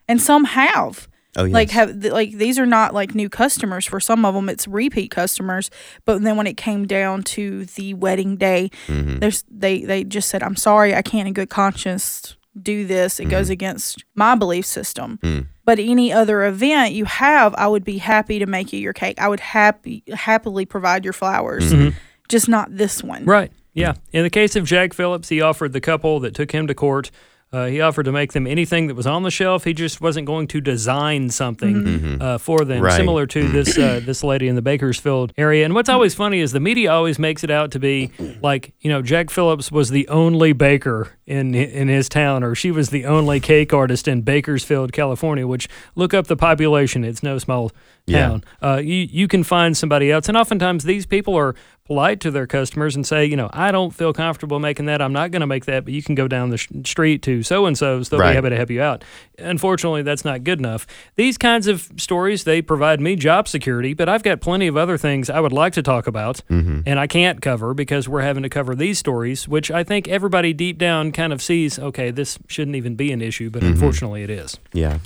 and 0.09 0.21
some 0.21 0.45
have 0.45 1.09
Oh, 1.39 1.45
yes. 1.45 1.53
like 1.53 1.71
have 1.73 2.03
like 2.05 2.33
these 2.33 2.59
are 2.59 2.65
not 2.65 2.95
like 2.95 3.15
new 3.15 3.29
customers 3.29 3.85
for 3.85 4.01
some 4.01 4.25
of 4.25 4.35
them 4.35 4.49
it's 4.49 4.67
repeat 4.67 5.11
customers 5.11 5.71
but 6.07 6.23
then 6.23 6.37
when 6.39 6.47
it 6.47 6.57
came 6.57 6.87
down 6.87 7.23
to 7.37 7.67
the 7.77 7.93
wedding 7.93 8.37
day 8.37 8.71
Mm-hmm. 8.87 9.19
there's 9.19 9.45
they 9.51 9.83
they 9.85 10.03
just 10.03 10.29
said 10.31 10.43
i'm 10.43 10.57
sorry 10.57 10.95
i 10.95 11.03
can't 11.03 11.29
in 11.29 11.35
good 11.35 11.51
conscience 11.51 12.37
do 12.61 12.87
this 12.87 13.21
it 13.21 13.25
Mm-hmm. 13.25 13.31
goes 13.33 13.51
against 13.51 14.03
my 14.15 14.35
belief 14.35 14.65
system 14.65 15.19
Mm. 15.23 15.47
but 15.67 15.79
any 15.79 16.11
other 16.11 16.43
event 16.47 16.93
you 16.95 17.05
have 17.05 17.55
i 17.57 17.67
would 17.69 17.85
be 17.85 17.99
happy 17.99 18.39
to 18.39 18.47
make 18.47 18.73
you 18.73 18.81
your 18.81 18.95
cake 18.95 19.21
i 19.21 19.29
would 19.29 19.41
happy 19.41 20.03
happily 20.15 20.65
provide 20.65 21.05
your 21.05 21.13
flowers 21.13 21.71
Mm-hmm. 21.71 21.91
just 22.29 22.49
not 22.49 22.75
this 22.75 23.03
one 23.03 23.27
Right. 23.27 23.53
Yeah. 23.77 23.95
In 24.13 24.25
the 24.25 24.31
case 24.31 24.57
of 24.57 24.65
Jack 24.65 24.93
Phillips, 24.95 25.29
he 25.29 25.41
offered 25.41 25.73
the 25.73 25.81
couple 25.81 26.19
that 26.21 26.35
took 26.35 26.51
him 26.51 26.67
to 26.67 26.75
court. 26.75 27.11
Uh, 27.53 27.67
he 27.67 27.81
offered 27.81 28.03
to 28.03 28.13
make 28.13 28.33
them 28.33 28.45
anything 28.47 28.89
that 28.89 28.95
was 28.97 29.07
on 29.07 29.23
the 29.23 29.31
shelf. 29.31 29.63
He 29.63 29.73
just 29.73 30.01
wasn't 30.01 30.27
going 30.27 30.49
to 30.49 30.61
design 30.61 31.31
something 31.31 32.21
uh, 32.21 32.39
for 32.39 32.65
them, 32.65 32.83
Right. 32.83 32.97
similar 32.97 33.25
to 33.29 33.49
this 33.49 33.79
uh, 33.79 34.01
this 34.05 34.25
lady 34.25 34.49
in 34.49 34.57
the 34.57 34.63
Bakersfield 34.63 35.33
area. 35.39 35.65
And 35.65 35.73
what's 35.73 35.89
always 35.89 36.13
funny 36.15 36.41
is 36.41 36.51
the 36.51 36.59
media 36.61 36.91
always 36.91 37.21
makes 37.21 37.45
it 37.45 37.51
out 37.51 37.71
to 37.71 37.79
be 37.79 38.11
like 38.43 38.75
you 38.81 38.91
know 38.91 39.01
Jack 39.01 39.31
Phillips 39.31 39.71
was 39.71 39.91
the 39.91 40.09
only 40.09 40.55
baker 40.55 41.13
in 41.27 41.55
in 41.55 41.89
his 41.89 42.09
town, 42.09 42.43
or 42.45 42.55
she 42.55 42.71
was 42.71 42.91
the 42.91 43.05
only 43.05 43.41
cake 43.41 43.73
artist 43.75 44.07
in 44.09 44.23
Bakersfield, 44.23 44.93
California. 44.93 45.47
Which 45.47 45.69
look 45.95 46.15
up 46.15 46.27
the 46.29 46.37
population; 46.37 47.05
it's 47.05 47.23
no 47.23 47.39
small 47.39 47.73
Yeah. 48.07 48.29
town. 48.29 48.45
Uh, 48.63 48.77
you 48.83 49.09
you 49.11 49.27
can 49.29 49.43
find 49.45 49.77
somebody 49.77 50.11
else, 50.11 50.29
and 50.29 50.37
oftentimes 50.37 50.85
these 50.85 51.07
people 51.07 51.35
are 51.37 51.55
polite 51.85 52.19
to 52.19 52.33
their 52.33 52.49
customers 52.49 52.97
and 52.97 53.07
say, 53.07 53.25
you 53.25 53.37
know, 53.37 53.49
I 53.53 53.71
don't 53.71 53.95
feel 53.95 54.13
comfortable 54.13 54.59
making 54.59 54.87
that. 54.87 55.01
I'm 55.01 55.13
not 55.13 55.31
going 55.31 55.39
to 55.41 55.47
make 55.47 55.67
that, 55.67 55.85
but 55.85 55.95
you 55.95 56.03
can 56.03 56.17
go 56.17 56.27
down 56.27 56.51
the 56.51 56.57
sh- 56.59 56.67
street 56.85 57.23
to 57.23 57.45
so 57.45 57.65
and 57.67 57.79
so's. 57.79 58.09
They'll 58.09 58.19
Right. 58.19 58.31
be 58.33 58.35
happy 58.35 58.49
to 58.51 58.57
help 58.57 58.71
you 58.71 58.83
out. 58.83 59.05
Unfortunately, 59.39 60.03
that's 60.03 60.25
not 60.25 60.43
good 60.43 60.59
enough. 60.59 60.85
These 61.15 61.39
kinds 61.39 61.69
of 61.69 61.89
stories 61.97 62.43
they 62.43 62.61
provide 62.61 63.01
me 63.01 63.15
job 63.15 63.47
security, 63.47 63.95
but 63.95 64.09
I've 64.09 64.25
got 64.25 64.41
plenty 64.41 64.67
of 64.67 64.77
other 64.77 64.99
things 64.99 65.31
I 65.31 65.39
would 65.39 65.53
like 65.53 65.75
to 65.75 65.83
talk 65.83 66.09
about, 66.09 66.41
and 66.49 66.99
I 66.99 67.07
can't 67.07 67.41
cover 67.41 67.73
because 67.73 68.09
we're 68.09 68.23
having 68.23 68.43
to 68.43 68.49
cover 68.49 68.75
these 68.75 68.99
stories, 68.99 69.47
which 69.47 69.71
I 69.71 69.85
think 69.85 70.09
everybody 70.09 70.53
deep 70.53 70.79
down 70.79 71.13
kind 71.17 71.33
of 71.33 71.43
sees. 71.43 71.79
Okay, 71.79 72.11
this 72.13 72.39
shouldn't 72.47 72.77
even 72.77 72.95
be 72.95 73.11
an 73.11 73.21
issue, 73.23 73.51
but 73.51 73.63
unfortunately, 73.65 74.23
it 74.23 74.31
is. 74.31 74.59
yeah. 74.73 74.99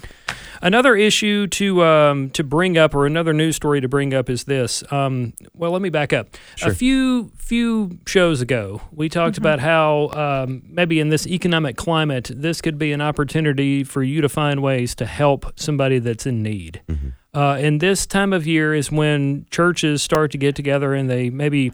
Another 0.63 0.95
issue 0.95 1.47
to 1.47 1.83
um, 1.83 2.29
to 2.31 2.45
bring 2.45 2.77
up, 2.77 2.95
or 2.95 3.07
another 3.07 3.33
news 3.33 3.57
story 3.57 3.81
to 3.81 3.89
bring 3.89 4.13
up, 4.13 4.29
is 4.29 4.45
this. 4.45 4.85
Um, 4.93 5.33
well, 5.55 5.71
let 5.71 5.81
me 5.81 5.89
back 5.89 6.13
up. 6.13 6.37
Sure. 6.57 6.71
A 6.71 6.75
few 6.75 7.33
few 7.39 7.99
shows 8.07 8.43
ago, 8.43 8.83
we 8.93 9.09
talked 9.09 9.39
about 9.39 9.59
how 9.61 10.11
um, 10.11 10.63
maybe 10.69 11.01
in 11.01 11.09
this 11.09 11.27
economic 11.27 11.77
climate, 11.79 12.31
this 12.35 12.61
could 12.61 12.77
be 12.79 12.93
an 12.93 13.01
opportunity 13.01 13.85
for 13.85 14.03
you 14.03 14.21
to 14.21 14.29
find 14.29 14.63
ways 14.63 14.95
to 14.97 15.07
help 15.07 15.47
somebody 15.59 15.99
that's 15.99 16.27
in 16.27 16.43
need. 16.43 16.83
Uh, 17.33 17.53
and 17.59 17.81
this 17.81 18.07
time 18.07 18.33
of 18.35 18.47
year 18.47 18.75
is 18.75 18.93
when 18.93 19.47
churches 19.51 20.03
start 20.03 20.31
to 20.33 20.39
get 20.39 20.55
together 20.55 20.93
and 20.93 21.09
they 21.09 21.31
maybe 21.31 21.73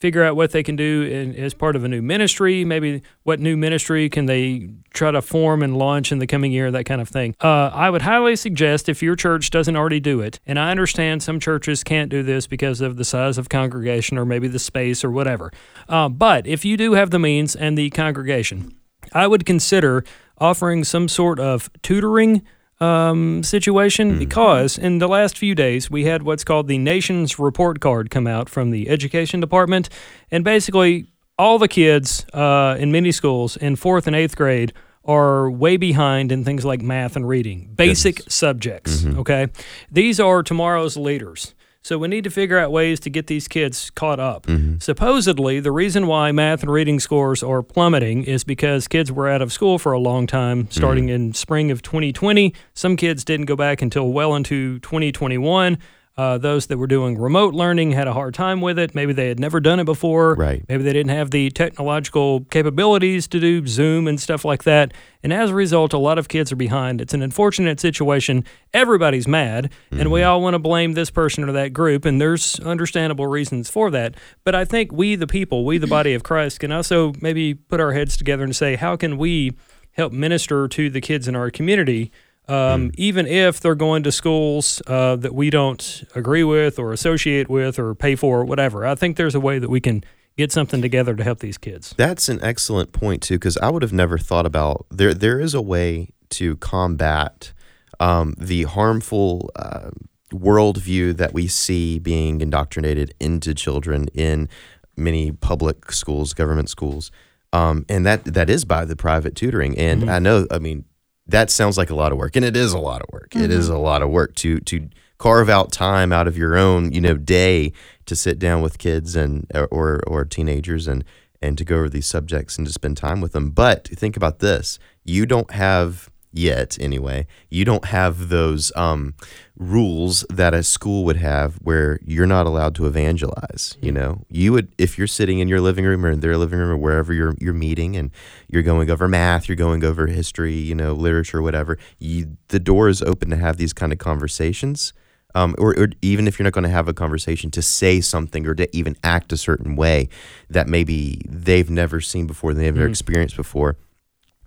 figure 0.00 0.22
out 0.22 0.36
what 0.36 0.52
they 0.52 0.62
can 0.62 0.76
do 0.76 1.02
in, 1.02 1.34
as 1.34 1.54
part 1.54 1.76
of 1.76 1.84
a 1.84 1.88
new 1.88 2.00
ministry. 2.00 2.64
Maybe 2.64 3.02
what 3.24 3.40
new 3.40 3.56
ministry 3.56 4.08
can 4.08 4.26
they 4.26 4.70
try 4.94 5.10
to 5.10 5.20
form 5.20 5.62
and 5.62 5.76
launch 5.76 6.12
in 6.12 6.18
the 6.18 6.26
coming 6.26 6.52
year, 6.52 6.70
that 6.70 6.84
kind 6.84 7.00
of 7.00 7.08
thing. 7.08 7.34
Uh, 7.40 7.70
I 7.72 7.90
would 7.90 8.02
highly 8.02 8.36
suggest 8.36 8.88
if 8.88 9.02
your 9.02 9.16
church 9.16 9.50
doesn't 9.50 9.76
already 9.76 10.00
do 10.00 10.20
it, 10.20 10.40
and 10.46 10.58
I 10.58 10.70
understand 10.70 11.22
some 11.22 11.40
churches 11.40 11.82
can't 11.82 12.10
do 12.10 12.22
this 12.22 12.46
because 12.46 12.80
of 12.80 12.96
the 12.96 13.04
size 13.04 13.38
of 13.38 13.48
congregation 13.48 14.18
or 14.18 14.24
maybe 14.24 14.48
the 14.48 14.58
space 14.58 15.04
or 15.04 15.10
whatever. 15.10 15.52
Uh, 15.88 16.08
but 16.08 16.46
if 16.46 16.64
you 16.64 16.76
do 16.76 16.92
have 16.92 17.10
the 17.10 17.18
means 17.18 17.56
and 17.56 17.76
the 17.76 17.90
congregation, 17.90 18.74
I 19.12 19.26
would 19.26 19.46
consider 19.46 20.04
offering 20.38 20.84
some 20.84 21.08
sort 21.08 21.40
of 21.40 21.70
tutoring 21.82 22.42
um, 22.80 23.42
situation 23.42 24.18
because 24.18 24.78
in 24.78 24.98
the 24.98 25.08
last 25.08 25.36
few 25.36 25.54
days 25.54 25.90
we 25.90 26.04
had 26.04 26.22
what's 26.22 26.44
called 26.44 26.68
the 26.68 26.78
nation's 26.78 27.38
report 27.38 27.80
card 27.80 28.10
come 28.10 28.26
out 28.26 28.48
from 28.48 28.70
the 28.70 28.88
education 28.88 29.40
department, 29.40 29.88
and 30.30 30.44
basically 30.44 31.06
all 31.38 31.58
the 31.58 31.68
kids 31.68 32.24
uh, 32.34 32.76
in 32.78 32.90
many 32.92 33.12
schools 33.12 33.56
in 33.56 33.76
fourth 33.76 34.06
and 34.06 34.14
eighth 34.16 34.36
grade 34.36 34.72
are 35.04 35.50
way 35.50 35.76
behind 35.76 36.30
in 36.30 36.44
things 36.44 36.64
like 36.64 36.82
math 36.82 37.16
and 37.16 37.26
reading, 37.26 37.70
basic 37.74 38.20
subjects. 38.30 39.04
Okay, 39.06 39.46
these 39.90 40.20
are 40.20 40.42
tomorrow's 40.42 40.96
leaders. 40.96 41.54
So 41.88 41.96
we 41.96 42.06
need 42.08 42.24
to 42.24 42.30
figure 42.30 42.58
out 42.58 42.70
ways 42.70 43.00
to 43.00 43.08
get 43.08 43.28
these 43.28 43.48
kids 43.48 43.88
caught 43.88 44.20
up. 44.20 44.44
Mm-hmm. 44.44 44.76
Supposedly, 44.78 45.58
the 45.58 45.72
reason 45.72 46.06
why 46.06 46.32
math 46.32 46.60
and 46.60 46.70
reading 46.70 47.00
scores 47.00 47.42
are 47.42 47.62
plummeting 47.62 48.24
is 48.24 48.44
because 48.44 48.86
kids 48.86 49.10
were 49.10 49.26
out 49.26 49.40
of 49.40 49.54
school 49.54 49.78
for 49.78 49.92
a 49.92 49.98
long 49.98 50.26
time, 50.26 50.64
mm-hmm. 50.64 50.70
starting 50.70 51.08
in 51.08 51.32
spring 51.32 51.70
of 51.70 51.80
2020. 51.80 52.52
Some 52.74 52.94
kids 52.94 53.24
didn't 53.24 53.46
go 53.46 53.56
back 53.56 53.80
until 53.80 54.12
well 54.12 54.34
into 54.34 54.78
2021. 54.80 55.78
Uh, 56.18 56.36
those 56.36 56.66
that 56.66 56.78
were 56.78 56.88
doing 56.88 57.16
remote 57.16 57.54
learning 57.54 57.92
had 57.92 58.08
a 58.08 58.12
hard 58.12 58.34
time 58.34 58.60
with 58.60 58.76
it. 58.76 58.92
Maybe 58.92 59.12
they 59.12 59.28
had 59.28 59.38
never 59.38 59.60
done 59.60 59.78
it 59.78 59.84
before. 59.84 60.34
Right. 60.34 60.64
Maybe 60.68 60.82
they 60.82 60.92
didn't 60.92 61.16
have 61.16 61.30
the 61.30 61.48
technological 61.50 62.40
capabilities 62.50 63.28
to 63.28 63.38
do 63.38 63.64
Zoom 63.68 64.08
and 64.08 64.20
stuff 64.20 64.44
like 64.44 64.64
that. 64.64 64.92
And 65.22 65.32
as 65.32 65.50
a 65.50 65.54
result, 65.54 65.92
a 65.92 65.98
lot 65.98 66.18
of 66.18 66.26
kids 66.26 66.50
are 66.50 66.56
behind. 66.56 67.00
It's 67.00 67.14
an 67.14 67.22
unfortunate 67.22 67.78
situation. 67.78 68.44
Everybody's 68.74 69.28
mad, 69.28 69.70
and 69.92 70.10
we 70.10 70.24
all 70.24 70.42
want 70.42 70.54
to 70.54 70.58
blame 70.58 70.94
this 70.94 71.08
person 71.08 71.48
or 71.48 71.52
that 71.52 71.72
group, 71.72 72.04
and 72.04 72.20
there's 72.20 72.58
understandable 72.60 73.28
reasons 73.28 73.70
for 73.70 73.88
that. 73.92 74.16
But 74.42 74.56
I 74.56 74.64
think 74.64 74.90
we, 74.90 75.14
the 75.14 75.28
people, 75.28 75.64
we, 75.64 75.78
the 75.78 75.86
body 75.86 76.14
of 76.14 76.24
Christ, 76.24 76.58
can 76.58 76.72
also 76.72 77.12
maybe 77.20 77.54
put 77.54 77.78
our 77.78 77.92
heads 77.92 78.16
together 78.16 78.42
and 78.42 78.56
say, 78.56 78.74
how 78.74 78.96
can 78.96 79.18
we 79.18 79.56
help 79.92 80.12
minister 80.12 80.66
to 80.66 80.90
the 80.90 81.00
kids 81.00 81.28
in 81.28 81.36
our 81.36 81.50
community? 81.50 82.10
Um, 82.48 82.90
Even 82.96 83.26
if 83.26 83.60
they're 83.60 83.74
going 83.74 84.02
to 84.04 84.12
schools 84.12 84.80
uh, 84.86 85.16
that 85.16 85.34
we 85.34 85.50
don't 85.50 86.04
agree 86.14 86.44
with 86.44 86.78
or 86.78 86.92
associate 86.92 87.48
with 87.50 87.78
or 87.78 87.94
pay 87.94 88.16
for 88.16 88.40
or 88.40 88.44
whatever, 88.44 88.86
I 88.86 88.94
think 88.94 89.16
there's 89.16 89.34
a 89.34 89.40
way 89.40 89.58
that 89.58 89.68
we 89.68 89.80
can 89.80 90.02
get 90.36 90.52
something 90.52 90.80
together 90.80 91.14
to 91.14 91.24
help 91.24 91.40
these 91.40 91.58
kids. 91.58 91.94
That's 91.98 92.28
an 92.28 92.38
excellent 92.42 92.92
point 92.92 93.22
too, 93.22 93.34
because 93.34 93.58
I 93.58 93.70
would 93.70 93.82
have 93.82 93.92
never 93.92 94.18
thought 94.18 94.46
about 94.46 94.86
there. 94.90 95.12
There 95.12 95.40
is 95.40 95.52
a 95.52 95.60
way 95.60 96.10
to 96.30 96.56
combat 96.56 97.52
um, 98.00 98.34
the 98.38 98.62
harmful 98.62 99.50
uh, 99.56 99.90
worldview 100.32 101.16
that 101.16 101.34
we 101.34 101.48
see 101.48 101.98
being 101.98 102.40
indoctrinated 102.40 103.14
into 103.18 103.52
children 103.52 104.08
in 104.14 104.48
many 104.96 105.32
public 105.32 105.90
schools, 105.92 106.34
government 106.34 106.68
schools, 106.70 107.10
um, 107.52 107.84
and 107.88 108.06
that 108.06 108.24
that 108.24 108.48
is 108.48 108.64
by 108.64 108.84
the 108.84 108.96
private 108.96 109.34
tutoring. 109.34 109.76
And 109.78 110.10
I 110.10 110.18
know, 110.18 110.46
I 110.50 110.58
mean, 110.58 110.84
that 111.28 111.50
sounds 111.50 111.76
like 111.76 111.90
a 111.90 111.94
lot 111.94 112.12
of 112.12 112.18
work, 112.18 112.36
and 112.36 112.44
it 112.44 112.56
is 112.56 112.72
a 112.72 112.78
lot 112.78 113.02
of 113.02 113.08
work. 113.12 113.36
It 113.36 113.50
is 113.50 113.66
mm-hmm. 113.66 113.76
a 113.76 113.80
lot 113.80 114.02
of 114.02 114.10
work 114.10 114.34
to 114.36 114.60
to 114.60 114.88
carve 115.18 115.48
out 115.48 115.72
time 115.72 116.12
out 116.12 116.26
of 116.26 116.38
your 116.38 116.56
own, 116.56 116.92
you 116.92 117.00
know, 117.00 117.16
day 117.16 117.72
to 118.06 118.16
sit 118.16 118.38
down 118.38 118.62
with 118.62 118.78
kids 118.78 119.14
and 119.14 119.46
uh, 119.54 119.66
or 119.70 120.00
or 120.06 120.24
teenagers 120.24 120.88
and 120.88 121.04
and 121.42 121.56
to 121.58 121.64
go 121.64 121.76
over 121.76 121.88
these 121.88 122.06
subjects 122.06 122.56
and 122.56 122.66
to 122.66 122.72
spend 122.72 122.96
time 122.96 123.20
with 123.20 123.32
them. 123.32 123.50
But 123.50 123.88
think 123.88 124.16
about 124.16 124.38
this: 124.38 124.78
you 125.04 125.26
don't 125.26 125.50
have 125.50 126.10
yet, 126.32 126.76
anyway. 126.80 127.26
You 127.50 127.64
don't 127.64 127.86
have 127.86 128.28
those 128.28 128.72
um, 128.76 129.14
rules 129.56 130.24
that 130.30 130.54
a 130.54 130.62
school 130.62 131.04
would 131.04 131.16
have, 131.16 131.56
where 131.56 131.98
you're 132.04 132.26
not 132.26 132.46
allowed 132.46 132.74
to 132.76 132.86
evangelize. 132.86 133.76
You 133.80 133.92
know, 133.92 134.24
you 134.28 134.52
would 134.52 134.74
if 134.78 134.98
you're 134.98 135.06
sitting 135.06 135.38
in 135.38 135.48
your 135.48 135.60
living 135.60 135.84
room 135.84 136.04
or 136.04 136.10
in 136.10 136.20
their 136.20 136.36
living 136.36 136.58
room 136.58 136.70
or 136.70 136.76
wherever 136.76 137.12
you're 137.12 137.34
you're 137.38 137.52
meeting, 137.54 137.96
and 137.96 138.10
you're 138.48 138.62
going 138.62 138.90
over 138.90 139.08
math, 139.08 139.48
you're 139.48 139.56
going 139.56 139.84
over 139.84 140.06
history, 140.06 140.54
you 140.54 140.74
know, 140.74 140.92
literature, 140.92 141.42
whatever. 141.42 141.78
You, 141.98 142.36
the 142.48 142.60
door 142.60 142.88
is 142.88 143.02
open 143.02 143.30
to 143.30 143.36
have 143.36 143.56
these 143.56 143.72
kind 143.72 143.92
of 143.92 143.98
conversations 143.98 144.92
um, 145.34 145.54
or, 145.58 145.78
or 145.78 145.88
even 146.02 146.26
if 146.26 146.38
you're 146.38 146.44
not 146.44 146.52
going 146.52 146.64
to 146.64 146.70
have 146.70 146.88
a 146.88 146.94
conversation, 146.94 147.50
to 147.52 147.62
say 147.62 148.00
something 148.00 148.46
or 148.46 148.54
to 148.54 148.76
even 148.76 148.96
act 149.04 149.32
a 149.32 149.36
certain 149.36 149.76
way 149.76 150.08
that 150.48 150.66
maybe 150.66 151.20
they've 151.28 151.70
never 151.70 152.00
seen 152.00 152.26
before, 152.26 152.54
they've 152.54 152.74
never 152.74 152.88
experienced 152.88 153.36
before, 153.36 153.76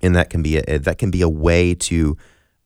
and 0.02 0.16
that 0.16 0.30
can 0.30 0.42
be 0.42 0.58
a, 0.58 0.80
that 0.80 0.98
can 0.98 1.12
be 1.12 1.22
a 1.22 1.30
way 1.30 1.74
to 1.76 2.18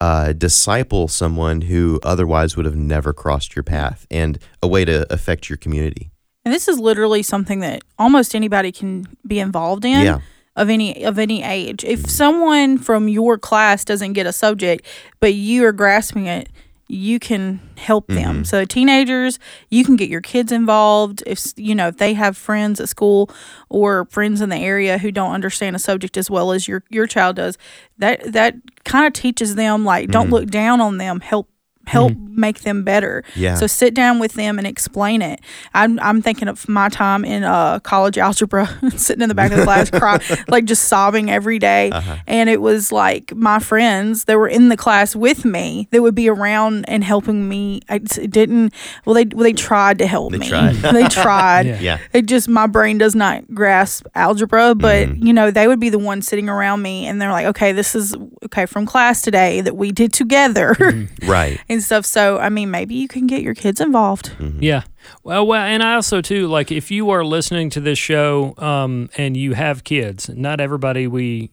uh, 0.01 0.33
disciple 0.33 1.07
someone 1.07 1.61
who 1.61 1.99
otherwise 2.03 2.55
would 2.55 2.65
have 2.65 2.75
never 2.75 3.13
crossed 3.13 3.55
your 3.55 3.63
path, 3.63 4.05
and 4.11 4.39
a 4.61 4.67
way 4.67 4.85
to 4.85 5.11
affect 5.11 5.49
your 5.49 5.57
community. 5.57 6.11
And 6.43 6.53
this 6.53 6.67
is 6.67 6.77
literally 6.79 7.23
something 7.23 7.61
that 7.61 7.81
almost 7.97 8.35
anybody 8.35 8.71
can 8.71 9.07
be 9.25 9.39
involved 9.39 9.85
in. 9.85 10.03
Yeah. 10.03 10.19
Of 10.57 10.69
any 10.69 11.03
of 11.03 11.19
any 11.19 11.43
age. 11.43 11.83
If 11.83 12.09
someone 12.09 12.77
from 12.77 13.09
your 13.09 13.37
class 13.37 13.83
doesn't 13.83 14.13
get 14.13 14.25
a 14.25 14.31
subject, 14.31 14.85
but 15.19 15.33
you 15.33 15.65
are 15.65 15.73
grasping 15.73 16.27
it, 16.27 16.47
you 16.87 17.19
can 17.19 17.59
help 17.77 18.07
them. 18.07 18.35
Mm-hmm. 18.35 18.43
So 18.43 18.63
teenagers, 18.63 19.39
you 19.69 19.83
can 19.83 19.95
get 19.95 20.09
your 20.09 20.21
kids 20.21 20.51
involved. 20.51 21.23
If 21.25 21.53
you 21.55 21.73
know 21.73 21.87
if 21.87 21.97
they 21.97 22.13
have 22.13 22.37
friends 22.37 22.79
at 22.79 22.89
school 22.89 23.29
or 23.69 24.05
friends 24.05 24.41
in 24.41 24.49
the 24.49 24.57
area 24.57 24.97
who 24.97 25.11
don't 25.11 25.31
understand 25.31 25.75
a 25.75 25.79
subject 25.79 26.17
as 26.17 26.29
well 26.29 26.51
as 26.51 26.67
your 26.67 26.83
your 26.89 27.07
child 27.07 27.37
does, 27.37 27.57
that 27.97 28.31
that 28.33 28.55
kind 28.83 29.07
of 29.07 29.13
teaches 29.13 29.55
them 29.55 29.83
like 29.83 30.09
don't 30.09 30.25
mm-hmm. 30.25 30.33
look 30.33 30.47
down 30.47 30.79
on 30.79 30.97
them. 30.97 31.21
Help 31.21 31.49
help 31.87 32.13
make 32.17 32.61
them 32.61 32.83
better. 32.83 33.23
Yeah. 33.35 33.55
So 33.55 33.67
sit 33.67 33.93
down 33.93 34.19
with 34.19 34.33
them 34.33 34.57
and 34.57 34.67
explain 34.67 35.21
it. 35.21 35.39
I'm 35.73 35.99
I'm 35.99 36.21
thinking 36.21 36.47
of 36.47 36.67
my 36.67 36.89
time 36.89 37.23
in 37.25 37.43
uh, 37.43 37.79
college 37.79 38.17
algebra, 38.17 38.67
sitting 38.97 39.21
in 39.21 39.29
the 39.29 39.35
back 39.35 39.51
of 39.51 39.57
the 39.59 39.63
class, 39.63 39.89
cry, 39.89 40.19
like 40.47 40.65
just 40.65 40.85
sobbing 40.85 41.29
every 41.31 41.59
day. 41.59 41.91
And 42.27 42.49
it 42.49 42.61
was 42.61 42.91
like 42.91 43.33
my 43.35 43.59
friends 43.59 44.25
that 44.25 44.37
were 44.37 44.47
in 44.47 44.69
the 44.69 44.77
class 44.77 45.15
with 45.15 45.45
me 45.45 45.87
that 45.91 46.01
would 46.01 46.15
be 46.15 46.29
around 46.29 46.85
and 46.89 47.03
helping 47.03 47.47
me. 47.47 47.81
I 47.89 47.99
didn't. 47.99 48.73
Well, 49.05 49.13
they 49.15 49.25
well, 49.25 49.43
they 49.43 49.53
tried 49.53 49.99
to 49.99 50.07
help 50.07 50.31
They 50.31 50.39
me. 50.39 50.49
tried. 50.49 50.73
they 50.75 51.07
tried. 51.09 51.65
Yeah. 51.67 51.79
Yeah. 51.79 51.97
It 52.13 52.25
just 52.25 52.47
my 52.49 52.67
brain 52.67 52.97
does 52.97 53.15
not 53.15 53.43
grasp 53.53 54.05
algebra, 54.15 54.75
but 54.75 54.95
Mm-hmm. 54.95 55.25
you 55.27 55.33
know 55.33 55.51
they 55.51 55.67
would 55.67 55.79
be 55.79 55.89
the 55.89 55.99
ones 55.99 56.25
sitting 56.27 56.47
around 56.49 56.81
me, 56.81 57.05
and 57.05 57.21
they're 57.21 57.31
like, 57.31 57.45
"Okay, 57.47 57.71
this 57.73 57.95
is 57.95 58.15
okay 58.45 58.65
from 58.65 58.85
class 58.85 59.21
today 59.21 59.61
that 59.61 59.75
we 59.75 59.91
did 59.91 60.13
together." 60.13 60.73
Mm-hmm. 60.75 61.29
Right. 61.29 61.59
And 61.75 61.83
stuff. 61.83 62.05
So, 62.05 62.39
I 62.39 62.49
mean, 62.49 62.71
maybe 62.71 62.95
you 62.95 63.07
can 63.07 63.27
get 63.27 63.41
your 63.41 63.53
kids 63.53 63.79
involved. 63.79 64.31
Yeah. 64.59 64.83
Well, 65.23 65.45
well, 65.45 65.61
and 65.61 65.83
I 65.83 65.95
also 65.95 66.21
too 66.21 66.47
like 66.47 66.71
if 66.71 66.89
you 66.89 67.11
are 67.11 67.23
listening 67.23 67.69
to 67.71 67.79
this 67.79 67.99
show 67.99 68.55
um, 68.57 69.09
and 69.17 69.37
you 69.37 69.53
have 69.53 69.83
kids, 69.83 70.29
not 70.29 70.59
everybody 70.59 71.07
we, 71.07 71.51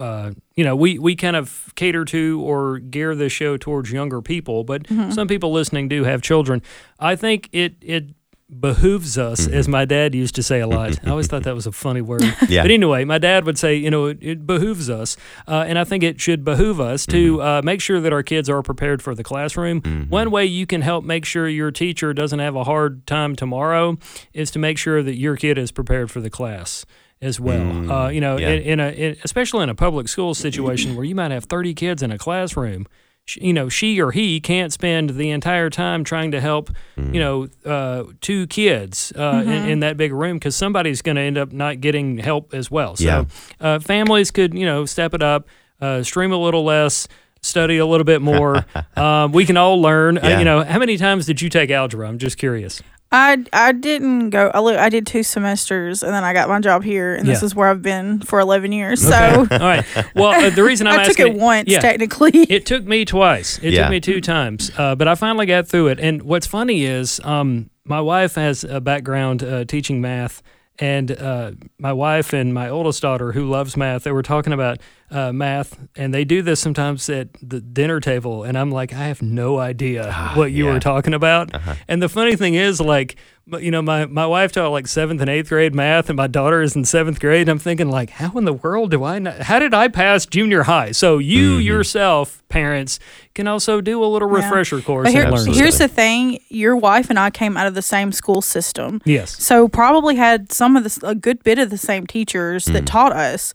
uh, 0.00 0.32
you 0.54 0.64
know, 0.64 0.74
we 0.74 0.98
we 0.98 1.14
kind 1.16 1.36
of 1.36 1.72
cater 1.74 2.04
to 2.06 2.40
or 2.42 2.78
gear 2.78 3.14
the 3.14 3.28
show 3.28 3.56
towards 3.56 3.92
younger 3.92 4.22
people, 4.22 4.64
but 4.64 4.86
some 5.12 5.28
people 5.28 5.52
listening 5.52 5.88
do 5.88 6.04
have 6.04 6.22
children. 6.22 6.62
I 6.98 7.16
think 7.16 7.48
it 7.52 7.74
it 7.80 8.14
behooves 8.60 9.16
us, 9.16 9.48
as 9.48 9.68
my 9.68 9.84
dad 9.84 10.14
used 10.14 10.34
to 10.34 10.42
say 10.42 10.60
a 10.60 10.66
lot. 10.66 10.98
I 11.04 11.10
always 11.10 11.26
thought 11.26 11.44
that 11.44 11.54
was 11.54 11.66
a 11.66 11.72
funny 11.72 12.00
word. 12.02 12.22
Yeah. 12.48 12.62
But 12.62 12.70
anyway, 12.70 13.04
my 13.04 13.18
dad 13.18 13.44
would 13.46 13.58
say, 13.58 13.74
you 13.74 13.90
know, 13.90 14.06
it, 14.06 14.18
it 14.20 14.46
behooves 14.46 14.90
us, 14.90 15.16
uh, 15.48 15.64
and 15.66 15.78
I 15.78 15.84
think 15.84 16.02
it 16.02 16.20
should 16.20 16.44
behoove 16.44 16.80
us 16.80 17.06
to 17.06 17.40
uh, 17.42 17.62
make 17.64 17.80
sure 17.80 18.00
that 18.00 18.12
our 18.12 18.22
kids 18.22 18.48
are 18.50 18.62
prepared 18.62 19.02
for 19.02 19.14
the 19.14 19.24
classroom. 19.24 20.06
One 20.08 20.30
way 20.30 20.44
you 20.44 20.66
can 20.66 20.82
help 20.82 21.04
make 21.04 21.24
sure 21.24 21.48
your 21.48 21.70
teacher 21.70 22.12
doesn't 22.12 22.38
have 22.38 22.54
a 22.54 22.64
hard 22.64 23.06
time 23.06 23.34
tomorrow 23.34 23.98
is 24.32 24.50
to 24.52 24.58
make 24.58 24.78
sure 24.78 25.02
that 25.02 25.16
your 25.16 25.36
kid 25.36 25.58
is 25.58 25.72
prepared 25.72 26.10
for 26.10 26.20
the 26.20 26.30
class 26.30 26.84
as 27.22 27.40
well. 27.40 27.90
uh, 27.90 28.08
you 28.08 28.20
know, 28.20 28.36
yeah. 28.36 28.50
in, 28.50 28.62
in 28.62 28.80
a 28.80 28.88
in, 28.90 29.16
especially 29.24 29.62
in 29.62 29.70
a 29.70 29.74
public 29.74 30.08
school 30.08 30.34
situation 30.34 30.94
where 30.96 31.04
you 31.04 31.14
might 31.14 31.30
have 31.30 31.44
thirty 31.44 31.74
kids 31.74 32.02
in 32.02 32.10
a 32.10 32.18
classroom. 32.18 32.86
Sh- 33.24 33.38
You 33.40 33.52
know, 33.52 33.68
she 33.68 34.00
or 34.00 34.10
he 34.12 34.40
can't 34.40 34.72
spend 34.72 35.10
the 35.10 35.30
entire 35.30 35.70
time 35.70 36.04
trying 36.04 36.30
to 36.32 36.40
help, 36.40 36.70
you 36.96 37.20
know, 37.20 37.48
uh, 37.64 38.04
two 38.20 38.46
kids 38.46 39.12
uh, 39.16 39.42
in, 39.44 39.68
in 39.70 39.80
that 39.80 39.96
big 39.96 40.12
room 40.12 40.36
because 40.38 40.56
somebody's 40.56 41.02
going 41.02 41.16
to 41.16 41.22
end 41.22 41.38
up 41.38 41.52
not 41.52 41.80
getting 41.80 42.18
help 42.18 42.54
as 42.54 42.70
well. 42.70 42.96
So, 42.96 43.04
Yeah. 43.04 43.24
uh, 43.60 43.78
families 43.80 44.30
could, 44.30 44.54
you 44.54 44.66
know, 44.66 44.84
step 44.86 45.14
it 45.14 45.22
up, 45.22 45.48
uh, 45.80 46.02
stream 46.02 46.32
a 46.32 46.36
little 46.38 46.64
less, 46.64 47.08
study 47.42 47.76
a 47.78 47.84
little 47.86 48.04
bit 48.04 48.22
more. 48.22 48.64
um, 48.96 49.32
we 49.32 49.44
can 49.44 49.56
all 49.56 49.80
learn. 49.80 50.16
Uh, 50.18 50.20
Yeah. 50.28 50.38
you 50.38 50.44
know, 50.44 50.62
how 50.64 50.78
many 50.78 50.96
times 50.96 51.26
did 51.26 51.42
you 51.42 51.48
take 51.50 51.70
algebra? 51.70 52.08
I'm 52.08 52.18
just 52.18 52.38
curious. 52.38 52.82
I 53.12 53.44
I 53.52 53.70
didn't 53.72 54.30
go. 54.30 54.50
I 54.52 54.58
look. 54.60 54.76
I 54.76 54.88
did 54.88 55.06
two 55.06 55.22
semesters, 55.22 56.02
and 56.02 56.12
then 56.12 56.24
I 56.24 56.32
got 56.32 56.48
my 56.48 56.58
job 56.58 56.82
here, 56.82 57.14
and 57.14 57.28
this 57.28 57.42
Yeah. 57.42 57.46
is 57.46 57.54
where 57.54 57.68
I've 57.68 57.82
been 57.82 58.20
for 58.20 58.40
eleven 58.40 58.72
years. 58.72 59.00
So 59.00 59.14
All 59.50 59.58
right. 59.58 59.84
Well, 60.16 60.32
uh, 60.46 60.50
the 60.50 60.64
reason 60.64 60.86
I'm 60.88 60.98
I 61.00 61.04
took 61.04 61.20
asking 61.20 61.36
it 61.36 61.40
once, 61.40 61.68
yeah, 61.68 61.78
technically. 61.78 62.30
It 62.50 62.66
took 62.66 62.84
me 62.84 63.04
twice. 63.04 63.58
It 63.62 63.72
Yeah. 63.72 63.82
took 63.82 63.90
me 63.90 64.00
two 64.00 64.20
times, 64.20 64.72
uh, 64.76 64.94
but 64.96 65.06
I 65.06 65.14
finally 65.14 65.46
got 65.46 65.68
through 65.68 65.88
it. 65.88 66.00
And 66.00 66.22
what's 66.22 66.46
funny 66.48 66.84
is, 66.84 67.20
um, 67.22 67.70
my 67.84 68.00
wife 68.00 68.34
has 68.34 68.64
a 68.64 68.80
background 68.80 69.44
uh, 69.44 69.64
teaching 69.64 70.00
math, 70.00 70.42
and 70.78 71.10
uh, 71.12 71.52
my 71.78 71.92
wife 71.92 72.32
and 72.32 72.52
my 72.52 72.68
oldest 72.68 73.02
daughter, 73.02 73.32
who 73.32 73.48
loves 73.48 73.76
math, 73.76 74.02
they 74.02 74.12
were 74.12 74.22
talking 74.22 74.52
about 74.52 74.78
uh, 75.10 75.32
math, 75.32 75.78
and 75.94 76.12
they 76.12 76.24
do 76.24 76.42
this 76.42 76.58
sometimes 76.60 77.08
at 77.08 77.28
the 77.40 77.60
dinner 77.60 78.00
table, 78.00 78.42
and 78.42 78.58
I'm 78.58 78.70
like, 78.70 78.92
I 78.92 79.04
have 79.04 79.22
no 79.22 79.58
idea 79.58 80.12
what 80.34 80.50
you 80.50 80.66
yeah. 80.66 80.72
were 80.72 80.80
talking 80.80 81.14
about. 81.14 81.54
Uh-huh. 81.54 81.74
And 81.86 82.02
the 82.02 82.08
funny 82.08 82.34
thing 82.34 82.54
is, 82.54 82.80
like, 82.80 83.16
you 83.60 83.70
know, 83.70 83.82
my, 83.82 84.06
my 84.06 84.26
wife 84.26 84.52
taught 84.52 84.70
like 84.70 84.86
seventh 84.86 85.20
and 85.20 85.28
eighth 85.28 85.50
grade 85.50 85.74
math, 85.74 86.08
and 86.08 86.16
my 86.16 86.26
daughter 86.26 86.62
is 86.62 86.74
in 86.74 86.84
seventh 86.84 87.20
grade. 87.20 87.42
And 87.42 87.50
I'm 87.50 87.58
thinking, 87.58 87.90
like, 87.90 88.10
how 88.10 88.30
in 88.38 88.44
the 88.46 88.54
world 88.54 88.90
do 88.90 89.04
I 89.04 89.18
know? 89.18 89.36
How 89.40 89.58
did 89.58 89.74
I 89.74 89.88
pass 89.88 90.24
junior 90.24 90.62
high? 90.62 90.92
So 90.92 91.18
you 91.18 91.56
yourself, 91.56 92.42
parents, 92.48 92.98
can 93.34 93.46
also 93.46 93.80
do 93.82 94.02
a 94.02 94.06
little 94.06 94.30
Yeah. 94.30 94.44
refresher 94.46 94.80
course 94.80 95.04
But 95.04 95.12
here, 95.12 95.24
and 95.24 95.34
learn. 95.34 95.52
Here's 95.52 95.76
the 95.78 95.88
thing: 95.88 96.38
your 96.48 96.74
wife 96.76 97.10
and 97.10 97.18
I 97.18 97.28
came 97.30 97.56
out 97.56 97.66
of 97.66 97.74
the 97.74 97.82
same 97.82 98.12
school 98.12 98.40
system, 98.40 99.02
Yes. 99.04 99.42
so 99.42 99.68
probably 99.68 100.16
had 100.16 100.50
some 100.50 100.76
of 100.76 100.84
the 100.84 101.06
a 101.06 101.14
good 101.14 101.42
bit 101.44 101.58
of 101.58 101.68
the 101.70 101.76
same 101.78 102.06
teachers 102.06 102.64
that 102.66 102.86
taught 102.86 103.12
us 103.12 103.52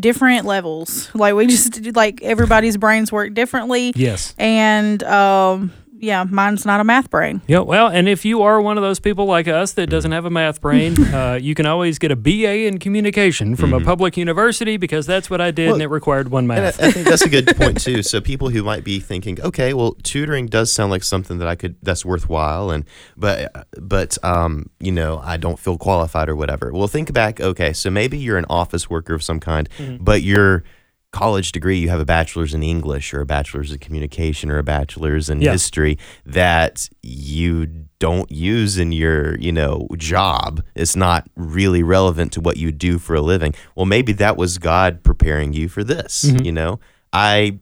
different 0.00 0.46
levels. 0.46 1.10
Like 1.14 1.34
we 1.34 1.46
just 1.46 1.94
like 1.94 2.20
everybody's 2.22 2.76
brains 2.76 3.12
work 3.12 3.34
differently, 3.34 3.92
Yes. 3.94 4.34
and 4.38 5.02
um, 5.04 5.72
yeah, 6.00 6.24
mine's 6.24 6.64
not 6.64 6.80
a 6.80 6.84
math 6.84 7.10
brain. 7.10 7.42
Yeah, 7.46 7.60
well, 7.60 7.88
and 7.88 8.08
if 8.08 8.24
you 8.24 8.42
are 8.42 8.60
one 8.60 8.76
of 8.78 8.82
those 8.82 9.00
people 9.00 9.26
like 9.26 9.48
us 9.48 9.72
that 9.72 9.88
doesn't 9.88 10.12
have 10.12 10.24
a 10.24 10.30
math 10.30 10.60
brain, 10.60 11.02
uh, 11.14 11.38
you 11.40 11.54
can 11.54 11.66
always 11.66 11.98
get 11.98 12.10
a 12.10 12.16
BA 12.16 12.66
in 12.66 12.78
communication 12.78 13.56
from 13.56 13.72
a 13.72 13.80
public 13.80 14.16
university 14.16 14.76
because 14.76 15.06
that's 15.06 15.28
what 15.28 15.40
I 15.40 15.50
did, 15.50 15.70
and 15.72 15.82
it 15.82 15.88
required 15.88 16.30
one 16.30 16.44
And 16.44 16.52
I, 16.52 16.56
math. 16.56 16.82
I 16.82 16.90
think 16.90 17.06
that's 17.06 17.22
a 17.22 17.28
good 17.28 17.46
point 17.56 17.80
too. 17.80 18.02
So 18.02 18.20
people 18.20 18.50
who 18.50 18.62
might 18.62 18.84
be 18.84 19.00
thinking, 19.00 19.40
okay, 19.40 19.74
well, 19.74 19.96
tutoring 20.02 20.46
does 20.46 20.70
sound 20.70 20.90
like 20.90 21.02
something 21.02 21.38
that 21.38 21.48
I 21.48 21.56
could 21.56 21.76
that's 21.82 22.04
worthwhile, 22.04 22.70
and 22.70 22.84
but 23.16 23.66
but 23.80 24.16
um, 24.24 24.70
you 24.78 24.92
know, 24.92 25.20
I 25.22 25.36
don't 25.36 25.58
feel 25.58 25.78
qualified 25.78 26.28
or 26.28 26.36
whatever. 26.36 26.72
Well, 26.72 26.88
think 26.88 27.12
back. 27.12 27.40
Okay, 27.40 27.72
so 27.72 27.90
maybe 27.90 28.18
you're 28.18 28.38
an 28.38 28.46
office 28.48 28.88
worker 28.88 29.14
of 29.14 29.22
some 29.22 29.40
kind, 29.40 29.68
but 30.00 30.22
your 30.22 30.64
college 31.12 31.52
degree, 31.52 31.78
you 31.78 31.88
have 31.88 32.00
a 32.00 32.04
bachelor's 32.04 32.52
in 32.54 32.62
English 32.62 33.14
or 33.14 33.20
a 33.20 33.26
bachelor's 33.26 33.72
in 33.72 33.78
communication 33.78 34.50
or 34.50 34.58
a 34.58 34.62
bachelor's 34.62 35.30
in 35.30 35.40
Yeah. 35.40 35.52
history 35.52 35.98
that 36.26 36.88
you 37.02 37.66
don't 37.98 38.30
use 38.30 38.78
in 38.78 38.92
your 38.92 39.36
you 39.38 39.50
know 39.52 39.88
job. 39.96 40.62
It's 40.74 40.94
not 40.96 41.28
really 41.34 41.82
relevant 41.82 42.32
to 42.32 42.40
what 42.40 42.56
you 42.58 42.70
do 42.72 42.98
for 42.98 43.14
a 43.16 43.20
living. 43.22 43.54
Well 43.74 43.86
maybe 43.86 44.12
that 44.14 44.36
was 44.36 44.58
god 44.58 45.02
preparing 45.02 45.52
you 45.52 45.68
for 45.68 45.82
this 45.82 46.24
you 46.24 46.52
know? 46.52 46.78
I 47.12 47.58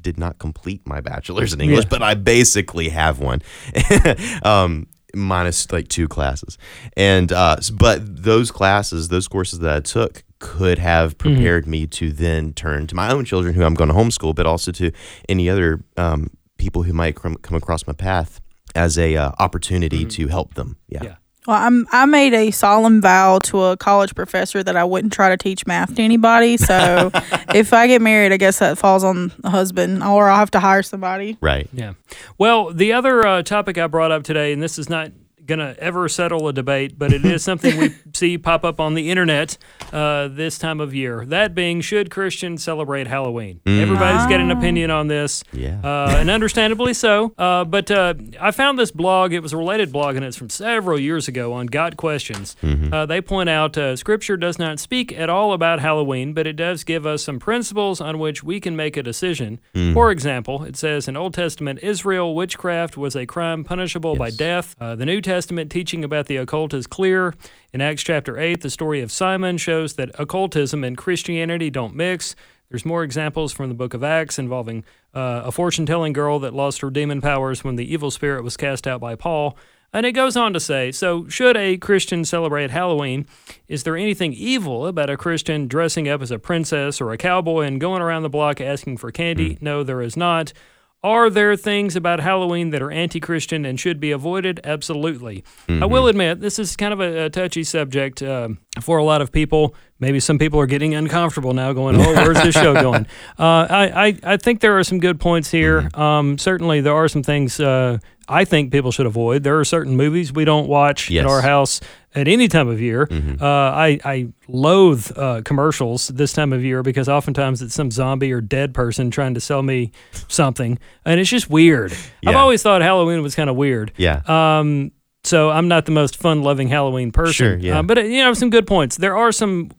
did 0.00 0.18
not 0.18 0.38
complete 0.38 0.86
my 0.86 1.00
bachelor's 1.00 1.52
in 1.52 1.60
english 1.60 1.84
Yeah. 1.84 1.90
but 1.90 2.02
i 2.02 2.14
basically 2.14 2.90
have 2.90 3.18
one. 3.18 3.40
Um 4.42 4.86
minus 5.14 5.72
like 5.72 5.88
two 5.88 6.06
classes. 6.06 6.56
And 6.96 7.32
uh 7.32 7.56
but 7.74 8.22
those 8.22 8.50
classes 8.52 9.08
those 9.08 9.26
courses 9.26 9.58
that 9.60 9.74
i 9.76 9.80
took 9.80 10.22
could 10.40 10.78
have 10.78 11.16
prepared 11.18 11.66
me 11.66 11.86
to 11.86 12.10
then 12.10 12.52
turn 12.52 12.86
to 12.86 12.94
my 12.96 13.12
own 13.12 13.24
children 13.24 13.54
who 13.54 13.62
i'm 13.62 13.74
going 13.74 13.88
to 13.88 13.94
homeschool 13.94 14.34
but 14.34 14.46
also 14.46 14.72
to 14.72 14.90
any 15.28 15.48
other 15.48 15.84
um, 15.96 16.28
people 16.58 16.82
who 16.82 16.92
might 16.92 17.14
come, 17.14 17.36
come 17.36 17.56
across 17.56 17.86
my 17.86 17.92
path 17.92 18.40
as 18.74 18.98
a 18.98 19.16
uh, 19.16 19.32
opportunity 19.38 20.04
to 20.04 20.28
help 20.28 20.54
them 20.54 20.76
yeah, 20.88 21.02
Yeah. 21.02 21.14
Well, 21.46 21.56
I'm 21.56 21.86
I 21.90 22.04
made 22.04 22.34
a 22.34 22.50
solemn 22.50 23.00
vow 23.00 23.38
to 23.44 23.62
a 23.62 23.76
college 23.76 24.14
professor 24.14 24.62
that 24.62 24.76
I 24.76 24.84
wouldn't 24.84 25.12
try 25.12 25.30
to 25.30 25.38
teach 25.38 25.66
math 25.66 25.94
to 25.94 26.02
anybody. 26.02 26.58
So 26.58 27.10
if 27.54 27.72
I 27.72 27.86
get 27.86 28.02
married, 28.02 28.30
I 28.32 28.36
guess 28.36 28.58
that 28.58 28.76
falls 28.76 29.02
on 29.02 29.32
the 29.38 29.48
husband, 29.48 30.02
or 30.02 30.28
I'll 30.28 30.36
have 30.36 30.50
to 30.50 30.60
hire 30.60 30.82
somebody. 30.82 31.38
right 31.40 31.66
Yeah. 31.72 31.94
Well, 32.36 32.72
the 32.72 32.92
other 32.92 33.26
uh, 33.26 33.42
topic 33.42 33.78
I 33.78 33.86
brought 33.86 34.12
up 34.12 34.22
today, 34.22 34.52
and 34.52 34.62
this 34.62 34.78
is 34.78 34.90
not 34.90 35.12
going 35.50 35.74
to 35.74 35.78
ever 35.82 36.08
settle 36.08 36.48
a 36.48 36.52
debate, 36.52 36.98
but 36.98 37.12
it 37.12 37.24
is 37.24 37.42
something 37.42 37.76
we 37.76 37.94
see 38.14 38.38
pop 38.38 38.64
up 38.64 38.80
on 38.80 38.94
the 38.94 39.10
internet 39.10 39.58
uh, 39.92 40.28
this 40.28 40.58
time 40.58 40.80
of 40.80 40.94
year. 40.94 41.26
That 41.26 41.54
being, 41.54 41.80
should 41.80 42.10
Christians 42.10 42.62
celebrate 42.62 43.06
Halloween? 43.06 43.60
Everybody's 43.66 44.26
got 44.26 44.40
an 44.40 44.50
opinion 44.50 44.90
on 44.90 45.08
this. 45.08 45.44
Yeah. 45.52 45.80
Uh, 45.82 46.16
and 46.16 46.30
understandably 46.30 46.94
so. 46.94 47.34
Uh, 47.36 47.64
but 47.64 47.90
uh, 47.90 48.14
I 48.40 48.52
found 48.52 48.78
this 48.78 48.90
blog. 48.90 49.32
It 49.32 49.40
was 49.40 49.52
a 49.52 49.56
related 49.56 49.92
blog, 49.92 50.16
and 50.16 50.24
it's 50.24 50.36
from 50.36 50.48
several 50.48 50.98
years 50.98 51.28
ago 51.28 51.52
on 51.52 51.66
Got 51.66 51.96
Questions. 51.96 52.56
Uh, 52.62 53.04
they 53.06 53.20
point 53.20 53.48
out 53.48 53.76
uh, 53.76 53.96
Scripture 53.96 54.36
does 54.36 54.58
not 54.58 54.78
speak 54.78 55.12
at 55.12 55.28
all 55.28 55.52
about 55.52 55.80
Halloween, 55.80 56.32
but 56.32 56.46
it 56.46 56.54
does 56.54 56.84
give 56.84 57.04
us 57.04 57.24
some 57.24 57.38
principles 57.38 58.00
on 58.00 58.18
which 58.18 58.42
we 58.44 58.60
can 58.60 58.76
make 58.76 58.96
a 58.96 59.02
decision. 59.02 59.60
For 59.92 60.10
example, 60.10 60.62
it 60.64 60.76
says 60.76 61.08
in 61.08 61.16
Old 61.16 61.34
Testament 61.34 61.80
Israel, 61.82 62.34
witchcraft 62.34 62.96
was 62.96 63.16
a 63.16 63.26
crime 63.26 63.64
punishable 63.64 64.14
by 64.14 64.30
death. 64.30 64.76
Uh, 64.80 64.94
the 64.94 65.06
New 65.06 65.20
Testament 65.20 65.39
teaching 65.46 66.04
about 66.04 66.26
the 66.26 66.36
occult 66.36 66.74
is 66.74 66.86
clear. 66.86 67.34
In 67.72 67.80
Acts 67.80 68.02
chapter 68.02 68.38
8, 68.38 68.60
the 68.60 68.70
story 68.70 69.00
of 69.00 69.12
Simon 69.12 69.58
shows 69.58 69.94
that 69.94 70.10
occultism 70.18 70.84
and 70.84 70.96
Christianity 70.96 71.70
don't 71.70 71.94
mix. 71.94 72.34
There's 72.70 72.86
more 72.86 73.02
examples 73.02 73.52
from 73.52 73.68
the 73.68 73.74
book 73.74 73.94
of 73.94 74.04
Acts 74.04 74.38
involving 74.38 74.84
uh, 75.12 75.42
a 75.44 75.52
fortune 75.52 75.86
telling 75.86 76.12
girl 76.12 76.38
that 76.38 76.54
lost 76.54 76.80
her 76.82 76.90
demon 76.90 77.20
powers 77.20 77.64
when 77.64 77.76
the 77.76 77.92
evil 77.92 78.10
spirit 78.10 78.44
was 78.44 78.56
cast 78.56 78.86
out 78.86 79.00
by 79.00 79.16
Paul. 79.16 79.56
And 79.92 80.06
it 80.06 80.12
goes 80.12 80.36
on 80.36 80.52
to 80.52 80.60
say 80.60 80.92
so, 80.92 81.26
should 81.26 81.56
a 81.56 81.76
Christian 81.76 82.24
celebrate 82.24 82.70
Halloween? 82.70 83.26
Is 83.66 83.82
there 83.82 83.96
anything 83.96 84.32
evil 84.32 84.86
about 84.86 85.10
a 85.10 85.16
Christian 85.16 85.66
dressing 85.66 86.08
up 86.08 86.22
as 86.22 86.30
a 86.30 86.38
princess 86.38 87.00
or 87.00 87.10
a 87.10 87.18
cowboy 87.18 87.62
and 87.62 87.80
going 87.80 88.00
around 88.00 88.22
the 88.22 88.28
block 88.28 88.60
asking 88.60 88.98
for 88.98 89.10
candy? 89.10 89.58
No, 89.60 89.82
there 89.82 90.00
is 90.00 90.16
not. 90.16 90.52
Are 91.02 91.30
there 91.30 91.56
things 91.56 91.96
about 91.96 92.20
Halloween 92.20 92.70
that 92.70 92.82
are 92.82 92.90
anti 92.90 93.20
Christian 93.20 93.64
and 93.64 93.80
should 93.80 94.00
be 94.00 94.10
avoided? 94.10 94.60
Absolutely. 94.64 95.44
I 95.66 95.86
will 95.86 96.08
admit, 96.08 96.40
this 96.40 96.58
is 96.58 96.76
kind 96.76 96.92
of 96.92 97.00
a, 97.00 97.24
a 97.24 97.30
touchy 97.30 97.64
subject 97.64 98.22
um, 98.22 98.58
for 98.82 98.98
a 98.98 99.04
lot 99.04 99.22
of 99.22 99.32
people. 99.32 99.74
Maybe 99.98 100.20
some 100.20 100.38
people 100.38 100.60
are 100.60 100.66
getting 100.66 100.94
uncomfortable 100.94 101.54
now, 101.54 101.72
going, 101.72 101.96
Oh, 101.96 102.12
where's 102.12 102.42
this 102.42 102.54
show 102.54 102.74
going? 102.82 103.06
Uh, 103.38 103.66
I, 103.70 104.06
I, 104.08 104.18
I 104.22 104.36
think 104.36 104.60
there 104.60 104.78
are 104.78 104.84
some 104.84 104.98
good 104.98 105.18
points 105.18 105.50
here. 105.50 105.88
Um, 105.94 106.36
certainly, 106.36 106.82
there 106.82 106.94
are 106.94 107.08
some 107.08 107.22
things 107.22 107.58
uh, 107.60 107.96
I 108.30 108.44
think 108.44 108.70
people 108.72 108.92
should 108.92 109.06
avoid. 109.06 109.42
There 109.42 109.58
are 109.58 109.64
certain 109.64 109.96
movies 109.96 110.32
we 110.32 110.44
don't 110.44 110.68
watch 110.68 111.10
Yes. 111.10 111.24
at 111.24 111.30
our 111.30 111.42
house 111.42 111.80
at 112.14 112.28
any 112.28 112.46
time 112.48 112.68
of 112.68 112.80
year. 112.80 113.08
Uh, 113.40 113.44
I, 113.46 113.98
I 114.04 114.28
loathe 114.48 115.10
uh, 115.16 115.42
commercials 115.44 116.08
this 116.08 116.32
time 116.32 116.52
of 116.52 116.64
year 116.64 116.82
because 116.82 117.08
oftentimes 117.08 117.60
it's 117.62 117.74
some 117.74 117.90
zombie 117.90 118.32
or 118.32 118.40
dead 118.40 118.72
person 118.74 119.10
trying 119.10 119.34
to 119.34 119.40
sell 119.40 119.62
me 119.62 119.90
something, 120.28 120.78
and 121.04 121.20
it's 121.20 121.30
just 121.30 121.50
weird. 121.50 121.92
I've 122.26 122.36
always 122.36 122.62
thought 122.62 122.82
Halloween 122.82 123.22
was 123.22 123.34
kind 123.34 123.50
of 123.50 123.56
weird. 123.56 123.92
yeah 123.96 124.22
Um, 124.26 124.92
so 125.24 125.50
I'm 125.50 125.68
not 125.68 125.84
the 125.84 125.92
most 125.92 126.16
fun-loving 126.16 126.68
Halloween 126.68 127.10
person. 127.12 127.32
Sure, 127.34 127.56
yeah. 127.58 127.80
Uh, 127.80 127.82
but 127.82 127.98
uh, 127.98 128.02
you 128.02 128.24
know, 128.24 128.32
some 128.32 128.48
good 128.50 128.66
points. 128.66 128.96
There 128.96 129.16
are 129.16 129.32
some 129.32 129.70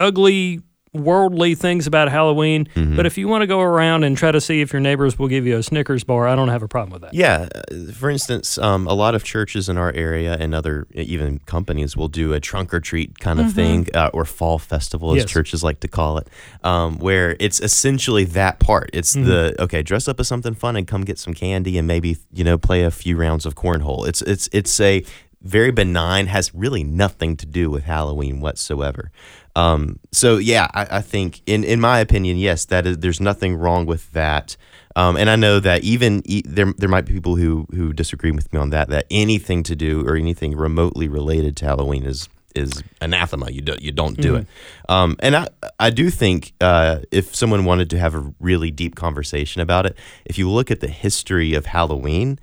ugly, 0.00 0.60
worldly 0.94 1.54
things 1.54 1.86
about 1.86 2.08
Halloween. 2.08 2.66
Mm-hmm. 2.74 2.96
But 2.96 3.04
if 3.06 3.18
you 3.18 3.28
want 3.28 3.42
to 3.42 3.46
go 3.46 3.60
around 3.60 4.04
and 4.04 4.16
try 4.16 4.30
to 4.32 4.40
see 4.40 4.60
if 4.60 4.72
your 4.72 4.80
neighbors 4.80 5.18
will 5.18 5.28
give 5.28 5.46
you 5.46 5.56
a 5.56 5.62
Snickers 5.62 6.04
bar, 6.04 6.26
I 6.26 6.34
don't 6.36 6.48
have 6.48 6.62
a 6.62 6.68
problem 6.68 6.92
with 6.92 7.02
that. 7.02 7.12
Yeah, 7.14 7.48
uh, 7.54 7.92
for 7.92 8.08
instance, 8.10 8.56
um, 8.58 8.86
a 8.86 8.94
lot 8.94 9.14
of 9.14 9.24
churches 9.24 9.68
in 9.68 9.76
our 9.76 9.92
area 9.92 10.36
and 10.38 10.54
other 10.54 10.86
even 10.94 11.40
companies 11.40 11.96
will 11.96 12.08
do 12.08 12.32
a 12.32 12.40
trunk 12.40 12.72
or 12.72 12.80
treat 12.80 13.18
kind 13.18 13.40
of 13.40 13.52
thing, 13.52 13.88
uh, 13.94 14.10
or 14.14 14.24
fall 14.24 14.58
festival, 14.58 15.10
as 15.12 15.18
Yes. 15.18 15.30
churches 15.30 15.62
like 15.64 15.80
to 15.80 15.88
call 15.88 16.18
it, 16.18 16.28
um, 16.62 16.98
where 16.98 17.36
it's 17.40 17.60
essentially 17.60 18.24
that 18.24 18.60
part. 18.60 18.90
It's 18.92 19.12
the 19.14 19.54
okay, 19.58 19.82
dress 19.82 20.08
up 20.08 20.20
as 20.20 20.28
something 20.28 20.54
fun 20.54 20.76
and 20.76 20.86
come 20.86 21.02
get 21.04 21.18
some 21.18 21.34
candy 21.34 21.76
and 21.78 21.86
maybe 21.88 22.16
you 22.32 22.44
know 22.44 22.56
play 22.56 22.84
a 22.84 22.90
few 22.90 23.16
rounds 23.16 23.44
of 23.46 23.54
cornhole. 23.54 24.06
It's 24.06 24.22
it's 24.22 24.48
it's 24.52 24.80
a 24.80 25.04
very 25.42 25.70
benign, 25.70 26.26
has 26.28 26.54
really 26.54 26.82
nothing 26.82 27.36
to 27.36 27.44
do 27.44 27.70
with 27.70 27.84
Halloween 27.84 28.40
whatsoever. 28.40 29.10
Um, 29.56 30.00
so 30.12 30.38
yeah, 30.38 30.68
I, 30.74 30.98
I 30.98 31.00
think 31.00 31.42
in 31.46 31.64
in 31.64 31.80
my 31.80 32.00
opinion, 32.00 32.36
yes, 32.38 32.64
that 32.66 32.86
is 32.86 32.98
there's 32.98 33.20
nothing 33.20 33.56
wrong 33.56 33.86
with 33.86 34.10
that. 34.12 34.56
Um, 34.96 35.16
and 35.16 35.28
I 35.28 35.36
know 35.36 35.58
that 35.60 35.82
even 35.82 36.22
e- 36.24 36.42
there 36.44 36.72
there 36.78 36.88
might 36.88 37.04
be 37.04 37.12
people 37.12 37.36
who 37.36 37.66
who 37.72 37.92
disagree 37.92 38.30
with 38.30 38.52
me 38.52 38.58
on 38.58 38.70
that. 38.70 38.88
That 38.88 39.06
anything 39.10 39.62
to 39.64 39.76
do 39.76 40.06
or 40.06 40.16
anything 40.16 40.56
remotely 40.56 41.08
related 41.08 41.56
to 41.58 41.66
Halloween 41.66 42.04
is 42.04 42.28
is 42.54 42.82
anathema. 43.00 43.50
You 43.50 43.60
don't 43.60 43.82
you 43.82 43.92
don't 43.92 44.16
do 44.16 44.36
it. 44.36 44.46
Um, 44.88 45.16
and 45.20 45.36
I 45.36 45.48
I 45.80 45.90
do 45.90 46.10
think 46.10 46.52
uh, 46.60 47.00
if 47.10 47.34
someone 47.34 47.64
wanted 47.64 47.90
to 47.90 47.98
have 47.98 48.14
a 48.14 48.32
really 48.40 48.70
deep 48.70 48.94
conversation 48.94 49.60
about 49.60 49.86
it, 49.86 49.96
if 50.24 50.38
you 50.38 50.48
look 50.50 50.70
at 50.70 50.80
the 50.80 50.88
history 50.88 51.54
of 51.54 51.66
Halloween, 51.66 52.38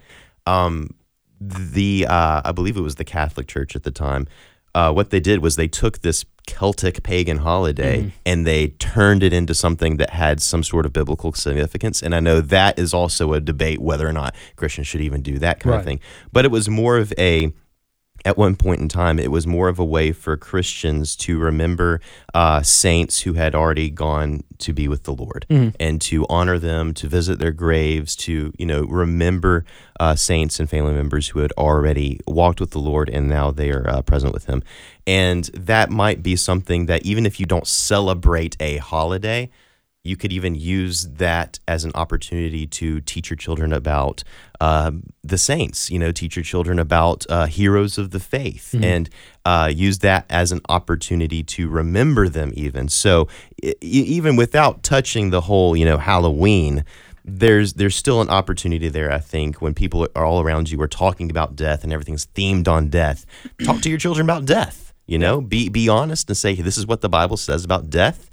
um, 0.45 0.89
the 1.39 2.06
uh, 2.08 2.41
I 2.43 2.52
believe 2.52 2.78
it 2.78 2.82
was 2.82 2.95
the 2.95 3.06
Catholic 3.06 3.47
Church 3.47 3.76
at 3.76 3.84
the 3.84 3.91
time. 3.91 4.28
Uh, 4.73 4.91
what 4.91 5.10
they 5.10 5.19
did 5.19 5.41
was 5.41 5.55
they 5.55 5.67
took 5.67 5.99
this 6.01 6.25
Celtic 6.47 7.03
pagan 7.03 7.38
holiday 7.38 8.12
and 8.25 8.47
they 8.47 8.69
turned 8.69 9.21
it 9.21 9.31
into 9.31 9.53
something 9.53 9.97
that 9.97 10.10
had 10.12 10.41
some 10.41 10.63
sort 10.63 10.86
of 10.86 10.93
biblical 10.93 11.34
significance. 11.34 12.01
And 12.01 12.15
I 12.15 12.19
know 12.19 12.41
that 12.41 12.79
is 12.79 12.93
also 12.93 13.34
a 13.34 13.39
debate 13.39 13.79
whether 13.79 14.07
or 14.07 14.13
not 14.13 14.34
Christians 14.55 14.88
should 14.88 15.01
even 15.01 15.21
do 15.21 15.38
that 15.39 15.60
kind 15.60 15.71
Right. 15.71 15.79
of 15.79 15.86
thing. 15.86 15.99
But 16.31 16.45
it 16.45 16.51
was 16.51 16.67
more 16.67 16.97
of 16.97 17.13
a 17.17 17.51
at 18.25 18.38
one 18.38 18.55
point 18.55 18.81
in 18.81 18.88
time, 18.88 19.19
it 19.19 19.31
was 19.31 19.47
more 19.47 19.67
of 19.67 19.79
a 19.79 19.86
way 19.86 20.12
for 20.12 20.38
Christians 20.38 21.15
to 21.17 21.39
remember 21.39 22.01
uh, 22.34 22.62
saints 22.62 23.21
who 23.21 23.34
had 23.34 23.55
already 23.55 23.89
gone 23.89 24.43
to 24.60 24.73
be 24.73 24.88
with 24.88 25.03
the 25.03 25.13
Lord 25.13 25.45
and 25.79 25.99
to 26.01 26.25
honor 26.29 26.60
them, 26.60 26.93
to 26.95 27.07
visit 27.07 27.39
their 27.39 27.51
graves, 27.51 28.15
to 28.17 28.53
you 28.57 28.65
know 28.65 28.84
remember 28.84 29.65
uh, 29.99 30.15
saints 30.15 30.60
and 30.60 30.69
family 30.69 30.93
members 30.93 31.29
who 31.29 31.39
had 31.39 31.51
already 31.53 32.19
walked 32.27 32.60
with 32.60 32.71
the 32.71 32.79
Lord 32.79 33.10
and 33.10 33.27
now 33.27 33.51
they 33.51 33.71
are 33.71 33.88
uh, 33.89 34.01
present 34.01 34.34
with 34.34 34.45
Him. 34.45 34.63
And 35.07 35.45
that 35.53 35.89
might 35.89 36.21
be 36.21 36.36
something 36.36 36.86
that 36.86 37.03
even 37.05 37.25
if 37.25 37.39
you 37.39 37.45
don't 37.45 37.67
celebrate 37.67 38.55
a 38.60 38.77
holiday, 38.77 39.49
you 40.04 40.18
could 40.18 40.34
even 40.34 40.56
use 40.56 41.08
that 41.08 41.60
as 41.68 41.84
an 41.86 41.92
opportunity 41.94 42.66
to 42.66 43.02
teach 43.02 43.30
your 43.30 43.38
children 43.38 43.72
about 43.72 44.24
um, 44.60 45.04
the 45.24 45.38
saints. 45.38 45.92
You 45.92 46.00
know, 46.00 46.12
teach 46.12 46.36
your 46.36 46.44
children 46.44 46.80
about 46.80 47.26
uh, 47.30 47.46
heroes 47.46 47.98
of 47.98 48.10
the 48.10 48.20
faith, 48.20 48.74
and 48.84 49.10
uh, 49.46 49.72
use 49.74 50.00
that 50.00 50.26
as 50.30 50.52
an 50.52 50.62
opportunity 50.70 51.44
to 51.44 51.70
remember 51.70 52.28
them. 52.28 52.52
Even 52.56 52.90
so, 52.90 53.28
e- 53.64 53.76
even 53.82 54.36
without 54.36 54.82
touching 54.82 55.30
the 55.30 55.42
whole, 55.42 55.76
you 55.76 55.86
know, 55.86 55.98
Halloween. 55.98 56.84
There's 57.24 57.74
there's 57.74 57.96
still 57.96 58.20
an 58.20 58.30
opportunity 58.30 58.90
there, 58.90 59.12
I 59.12 59.20
think, 59.20 59.62
when 59.62 59.76
people 59.76 60.08
are 60.16 60.26
all 60.26 60.42
around 60.42 60.72
you 60.72 60.82
are 60.82 60.88
talking 60.88 61.30
about 61.30 61.56
death 61.56 61.84
and 61.84 61.94
everything's 61.94 62.26
themed 62.26 62.68
on 62.68 62.90
death. 62.90 63.28
Talk 63.64 63.82
to 63.82 63.90
your 63.90 64.00
children 64.00 64.26
about 64.26 64.46
death. 64.46 64.92
You 65.06 65.20
know, 65.20 65.40
be 65.40 65.70
be 65.70 65.88
honest 65.88 66.32
and 66.32 66.38
say, 66.38 66.56
this 66.56 66.80
is 66.80 66.88
what 66.88 67.02
the 67.02 67.10
Bible 67.10 67.38
says 67.38 67.64
about 67.64 67.92
death 67.92 68.31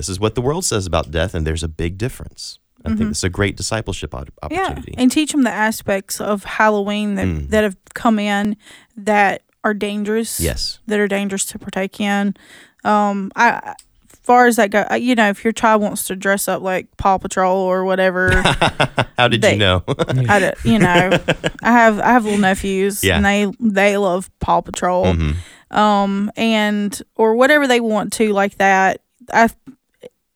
this 0.00 0.08
is 0.08 0.18
what 0.18 0.34
the 0.34 0.40
world 0.40 0.64
says 0.64 0.86
about 0.86 1.10
death, 1.10 1.34
and 1.34 1.46
there's 1.46 1.62
a 1.62 1.68
big 1.68 1.98
difference. 1.98 2.58
I 2.86 2.94
think 2.96 3.10
it's 3.10 3.22
a 3.24 3.28
great 3.28 3.56
discipleship 3.58 4.14
op- 4.14 4.30
Mm-hmm. 4.42 4.54
Yeah, 4.54 4.94
and 4.96 5.12
teach 5.12 5.32
them 5.32 5.42
the 5.42 5.50
aspects 5.52 6.18
of 6.20 6.44
Halloween 6.44 7.16
that 7.16 7.26
Mm. 7.26 7.50
that 7.50 7.62
have 7.64 7.76
come 7.94 8.18
in 8.18 8.56
that 8.96 9.42
are 9.62 9.74
dangerous. 9.74 10.40
yes. 10.40 10.78
that 10.86 10.98
are 10.98 11.06
dangerous 11.08 11.44
to 11.46 11.58
partake 11.58 12.00
in. 12.00 12.34
Um, 12.82 13.30
I, 13.36 13.74
as 14.10 14.18
far 14.22 14.46
as 14.46 14.56
that 14.56 14.70
go, 14.70 14.86
I- 14.88 14.96
you 14.96 15.14
know, 15.14 15.28
if 15.28 15.44
your 15.44 15.52
child 15.52 15.82
wants 15.82 16.04
to 16.06 16.16
dress 16.16 16.48
up 16.48 16.62
like 16.62 16.86
Paw 16.96 17.18
Patrol 17.18 17.58
or 17.58 17.84
whatever, 17.84 18.30
How 19.18 19.28
did 19.28 19.42
They- 19.42 19.52
you 19.52 19.58
know? 19.58 19.84
I, 19.88 20.54
you 20.64 20.78
know, 20.78 21.10
I 21.62 21.72
have 21.72 22.00
I 22.00 22.12
have 22.16 22.24
little 22.24 22.38
nephews, 22.40 23.04
Yeah. 23.04 23.16
and 23.16 23.24
they 23.26 23.46
they 23.60 23.98
love 23.98 24.30
Paw 24.40 24.62
Patrol, 24.62 25.04
Mhm. 25.12 25.34
um, 25.70 26.30
and 26.36 26.90
or 27.16 27.34
whatever 27.34 27.66
they 27.68 27.80
want 27.80 28.14
to 28.14 28.32
like 28.32 28.56
that. 28.56 29.02
I 29.32 29.50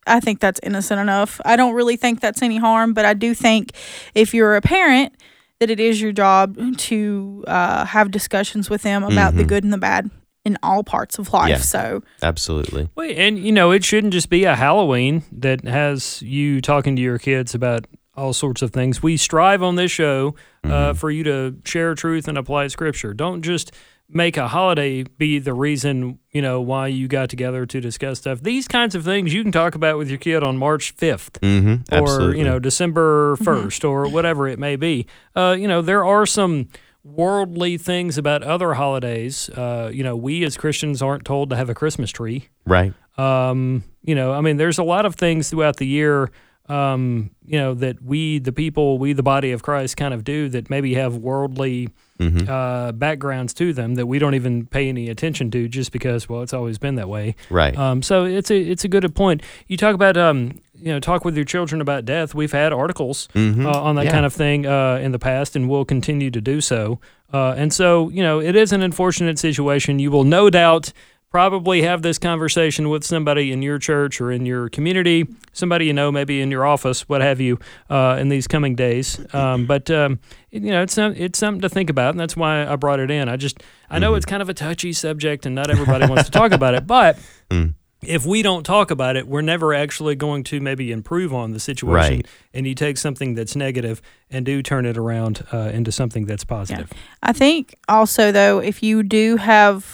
I 0.06 0.20
think 0.20 0.40
that's 0.40 0.60
innocent 0.62 1.00
enough. 1.00 1.40
I 1.44 1.56
don't 1.56 1.74
really 1.74 1.96
think 1.96 2.20
that's 2.20 2.42
any 2.42 2.56
harm, 2.58 2.92
but 2.94 3.04
I 3.04 3.14
do 3.14 3.34
think 3.34 3.72
if 4.14 4.34
you're 4.34 4.56
a 4.56 4.60
parent, 4.60 5.14
that 5.60 5.70
it 5.70 5.80
is 5.80 6.00
your 6.02 6.12
job 6.12 6.58
to 6.78 7.44
uh, 7.46 7.84
have 7.86 8.10
discussions 8.10 8.68
with 8.68 8.82
them 8.82 9.02
about 9.04 9.34
the 9.36 9.44
Mhm. 9.44 9.48
good 9.48 9.64
and 9.64 9.72
the 9.72 9.78
bad 9.78 10.10
in 10.44 10.58
all 10.62 10.82
parts 10.84 11.18
of 11.18 11.32
life. 11.32 11.48
Yeah. 11.48 11.56
So 11.58 12.02
Absolutely. 12.22 12.88
Well, 12.96 13.10
and 13.16 13.38
you 13.38 13.52
know, 13.52 13.70
it 13.70 13.82
shouldn't 13.84 14.12
just 14.12 14.28
be 14.28 14.44
a 14.44 14.54
Halloween 14.56 15.22
that 15.32 15.64
has 15.64 16.20
you 16.22 16.60
talking 16.60 16.96
to 16.96 17.02
your 17.02 17.18
kids 17.18 17.54
about 17.54 17.86
all 18.16 18.32
sorts 18.32 18.62
of 18.62 18.72
things. 18.72 19.02
We 19.02 19.16
strive 19.16 19.62
on 19.62 19.76
this 19.76 19.90
show 19.90 20.34
uh, 20.64 20.92
for 20.92 21.10
you 21.10 21.24
to 21.24 21.56
share 21.64 21.94
truth 21.94 22.28
and 22.28 22.36
apply 22.36 22.66
Scripture. 22.66 23.14
Don't 23.14 23.42
just 23.42 23.72
make 24.08 24.36
a 24.36 24.46
holiday 24.48 25.02
be 25.02 25.38
the 25.38 25.54
reason 25.54 26.18
you 26.30 26.42
know 26.42 26.60
why 26.60 26.86
you 26.88 27.08
got 27.08 27.28
together 27.30 27.64
to 27.66 27.80
discuss 27.80 28.18
stuff. 28.18 28.42
These 28.42 28.68
kinds 28.68 28.94
of 28.94 29.04
things 29.04 29.32
you 29.32 29.42
can 29.42 29.50
talk 29.52 29.74
about 29.74 29.96
with 29.98 30.08
your 30.08 30.18
kid 30.18 30.42
on 30.42 30.56
March 30.58 30.92
fifth 30.92 31.40
Mm-hmm. 31.40 31.94
or 31.94 32.02
Absolutely. 32.02 32.38
you 32.38 32.44
know 32.44 32.58
December 32.58 33.36
1st 33.36 33.88
or 33.88 34.08
whatever 34.08 34.46
it 34.48 34.58
may 34.58 34.76
be. 34.76 35.06
Uh, 35.34 35.56
you 35.58 35.66
know 35.68 35.80
there 35.82 36.04
are 36.04 36.26
some 36.26 36.68
worldly 37.02 37.76
things 37.78 38.16
about 38.18 38.42
other 38.42 38.74
holidays. 38.74 39.48
Uh, 39.50 39.90
you 39.92 40.02
know 40.02 40.16
we 40.16 40.44
as 40.44 40.56
Christians 40.56 41.02
aren't 41.02 41.24
told 41.24 41.50
to 41.50 41.56
have 41.56 41.68
a 41.70 41.74
Christmas 41.74 42.10
tree. 42.10 42.48
right. 42.66 42.92
Um, 43.16 43.84
you 44.02 44.14
know 44.14 44.32
I 44.32 44.40
mean 44.40 44.56
there's 44.58 44.78
a 44.78 44.82
lot 44.84 45.06
of 45.06 45.14
things 45.14 45.50
throughout 45.50 45.76
the 45.76 45.86
year. 45.86 46.30
Um, 46.66 47.30
you 47.44 47.58
know 47.58 47.74
that 47.74 48.02
we 48.02 48.38
the 48.38 48.52
people 48.52 48.96
we 48.96 49.12
the 49.12 49.22
body 49.22 49.52
of 49.52 49.62
Christ 49.62 49.98
kind 49.98 50.14
of 50.14 50.24
do 50.24 50.48
that 50.48 50.70
maybe 50.70 50.94
have 50.94 51.16
worldly 51.16 51.88
Mm-hmm. 52.20 52.48
uh, 52.48 52.92
backgrounds 52.92 53.52
to 53.54 53.72
them 53.72 53.96
that 53.96 54.06
we 54.06 54.20
don't 54.20 54.36
even 54.36 54.66
pay 54.66 54.88
any 54.88 55.08
attention 55.08 55.50
to 55.50 55.66
just 55.66 55.90
because 55.90 56.28
well 56.28 56.42
it's 56.42 56.54
always 56.54 56.78
been 56.78 56.94
that 56.94 57.08
way. 57.08 57.34
Right. 57.50 57.76
Um, 57.76 58.02
so 58.02 58.24
it's 58.24 58.52
a 58.52 58.56
it's 58.56 58.84
a 58.84 58.88
good 58.88 59.12
point. 59.16 59.42
You 59.66 59.76
talk 59.76 59.96
about 59.96 60.16
um, 60.16 60.60
you 60.76 60.92
know 60.92 61.00
talk 61.00 61.24
with 61.24 61.34
your 61.34 61.44
children 61.44 61.80
about 61.80 62.04
death. 62.04 62.32
We've 62.32 62.52
had 62.52 62.72
articles 62.72 63.26
Mhm. 63.34 63.66
uh, 63.66 63.82
on 63.82 63.96
that 63.96 64.04
Yeah. 64.04 64.12
kind 64.12 64.24
of 64.24 64.32
thing 64.32 64.64
uh, 64.64 65.00
in 65.02 65.10
the 65.10 65.18
past, 65.18 65.56
and 65.56 65.68
we'll 65.68 65.84
continue 65.84 66.30
to 66.30 66.40
do 66.40 66.60
so. 66.60 67.00
Uh, 67.32 67.54
and 67.56 67.72
so 67.72 68.08
you 68.10 68.22
know 68.22 68.38
it 68.40 68.54
is 68.54 68.70
an 68.72 68.80
unfortunate 68.80 69.40
situation. 69.40 69.98
You 69.98 70.12
will 70.12 70.22
no 70.24 70.50
doubt 70.50 70.92
probably 71.38 71.82
have 71.82 72.00
this 72.02 72.16
conversation 72.16 72.88
with 72.90 73.02
somebody 73.02 73.50
in 73.50 73.60
your 73.60 73.76
church 73.76 74.20
or 74.20 74.30
in 74.30 74.46
your 74.46 74.68
community, 74.68 75.26
somebody 75.52 75.84
you 75.84 75.92
know, 75.92 76.12
maybe 76.12 76.40
in 76.40 76.48
your 76.48 76.64
office, 76.64 77.08
what 77.08 77.20
have 77.20 77.40
you, 77.40 77.58
uh, 77.90 78.16
in 78.20 78.28
these 78.28 78.46
coming 78.46 78.76
days. 78.76 79.18
Um, 79.34 79.66
but 79.66 79.90
um, 79.90 80.20
you 80.52 80.60
know, 80.70 80.82
it's 80.82 80.92
some- 80.94 81.14
it's 81.16 81.36
something 81.40 81.60
to 81.62 81.68
think 81.68 81.90
about, 81.90 82.10
and 82.10 82.20
that's 82.20 82.36
why 82.36 82.64
I 82.64 82.76
brought 82.76 83.00
it 83.00 83.10
in. 83.10 83.28
I 83.28 83.34
just 83.36 83.60
I 83.90 83.98
know 83.98 84.14
it's 84.14 84.24
kind 84.26 84.42
of 84.42 84.48
a 84.48 84.54
touchy 84.54 84.92
subject, 84.92 85.44
and 85.44 85.56
not 85.56 85.70
everybody 85.70 86.06
wants 86.06 86.26
to 86.26 86.30
talk 86.30 86.52
about 86.52 86.74
it, 86.74 86.86
but 86.86 87.18
Mm. 87.50 87.74
if 88.06 88.24
we 88.24 88.42
don't 88.42 88.62
talk 88.64 88.90
about 88.92 89.16
it, 89.16 89.26
we're 89.26 89.42
never 89.42 89.74
actually 89.74 90.14
going 90.14 90.44
to 90.44 90.60
maybe 90.60 90.92
improve 90.92 91.34
on 91.34 91.50
the 91.52 91.58
situation. 91.60 92.16
Right. 92.18 92.26
And 92.54 92.64
you 92.66 92.74
take 92.76 92.96
something 92.96 93.34
that's 93.34 93.56
negative 93.56 94.00
and 94.30 94.46
do 94.46 94.62
turn 94.62 94.86
it 94.86 94.96
around 94.96 95.44
uh, 95.52 95.70
into 95.74 95.90
something 95.90 96.26
that's 96.26 96.44
positive. 96.44 96.90
I 97.24 97.32
think 97.32 97.74
also 97.88 98.30
though, 98.32 98.60
if 98.60 98.82
you 98.84 99.02
do 99.02 99.36
have 99.36 99.93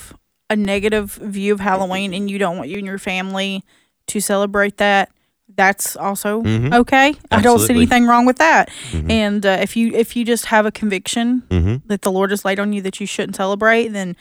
a 0.51 0.57
negative 0.57 1.13
view 1.13 1.53
of 1.55 1.61
Halloween 1.61 2.13
and 2.13 2.29
you 2.31 2.39
don't 2.39 2.57
want 2.59 2.69
you 2.69 2.77
and 2.79 2.87
your 2.87 2.99
family 2.99 3.65
to 4.09 4.21
celebrate 4.21 4.77
that, 4.79 5.09
that's 5.57 5.97
also 5.97 6.43
Mhm. 6.43 6.75
okay. 6.75 7.15
I 7.31 7.41
don't 7.41 7.59
see 7.61 7.75
anything 7.75 8.07
wrong 8.07 8.27
with 8.27 8.39
that. 8.39 8.69
Mhm. 8.93 9.11
And 9.11 9.47
uh, 9.47 9.59
if 9.61 9.77
you 9.77 9.93
if 9.95 10.15
you 10.17 10.25
just 10.25 10.47
have 10.47 10.67
a 10.67 10.71
conviction 10.73 11.43
Mm-hmm. 11.51 11.77
that 11.87 12.03
the 12.03 12.11
Lord 12.13 12.31
has 12.31 12.45
laid 12.45 12.59
on 12.61 12.73
you 12.73 12.83
that 12.83 13.01
you 13.01 13.07
shouldn't 13.07 13.37
celebrate, 13.37 13.89
then 13.89 14.17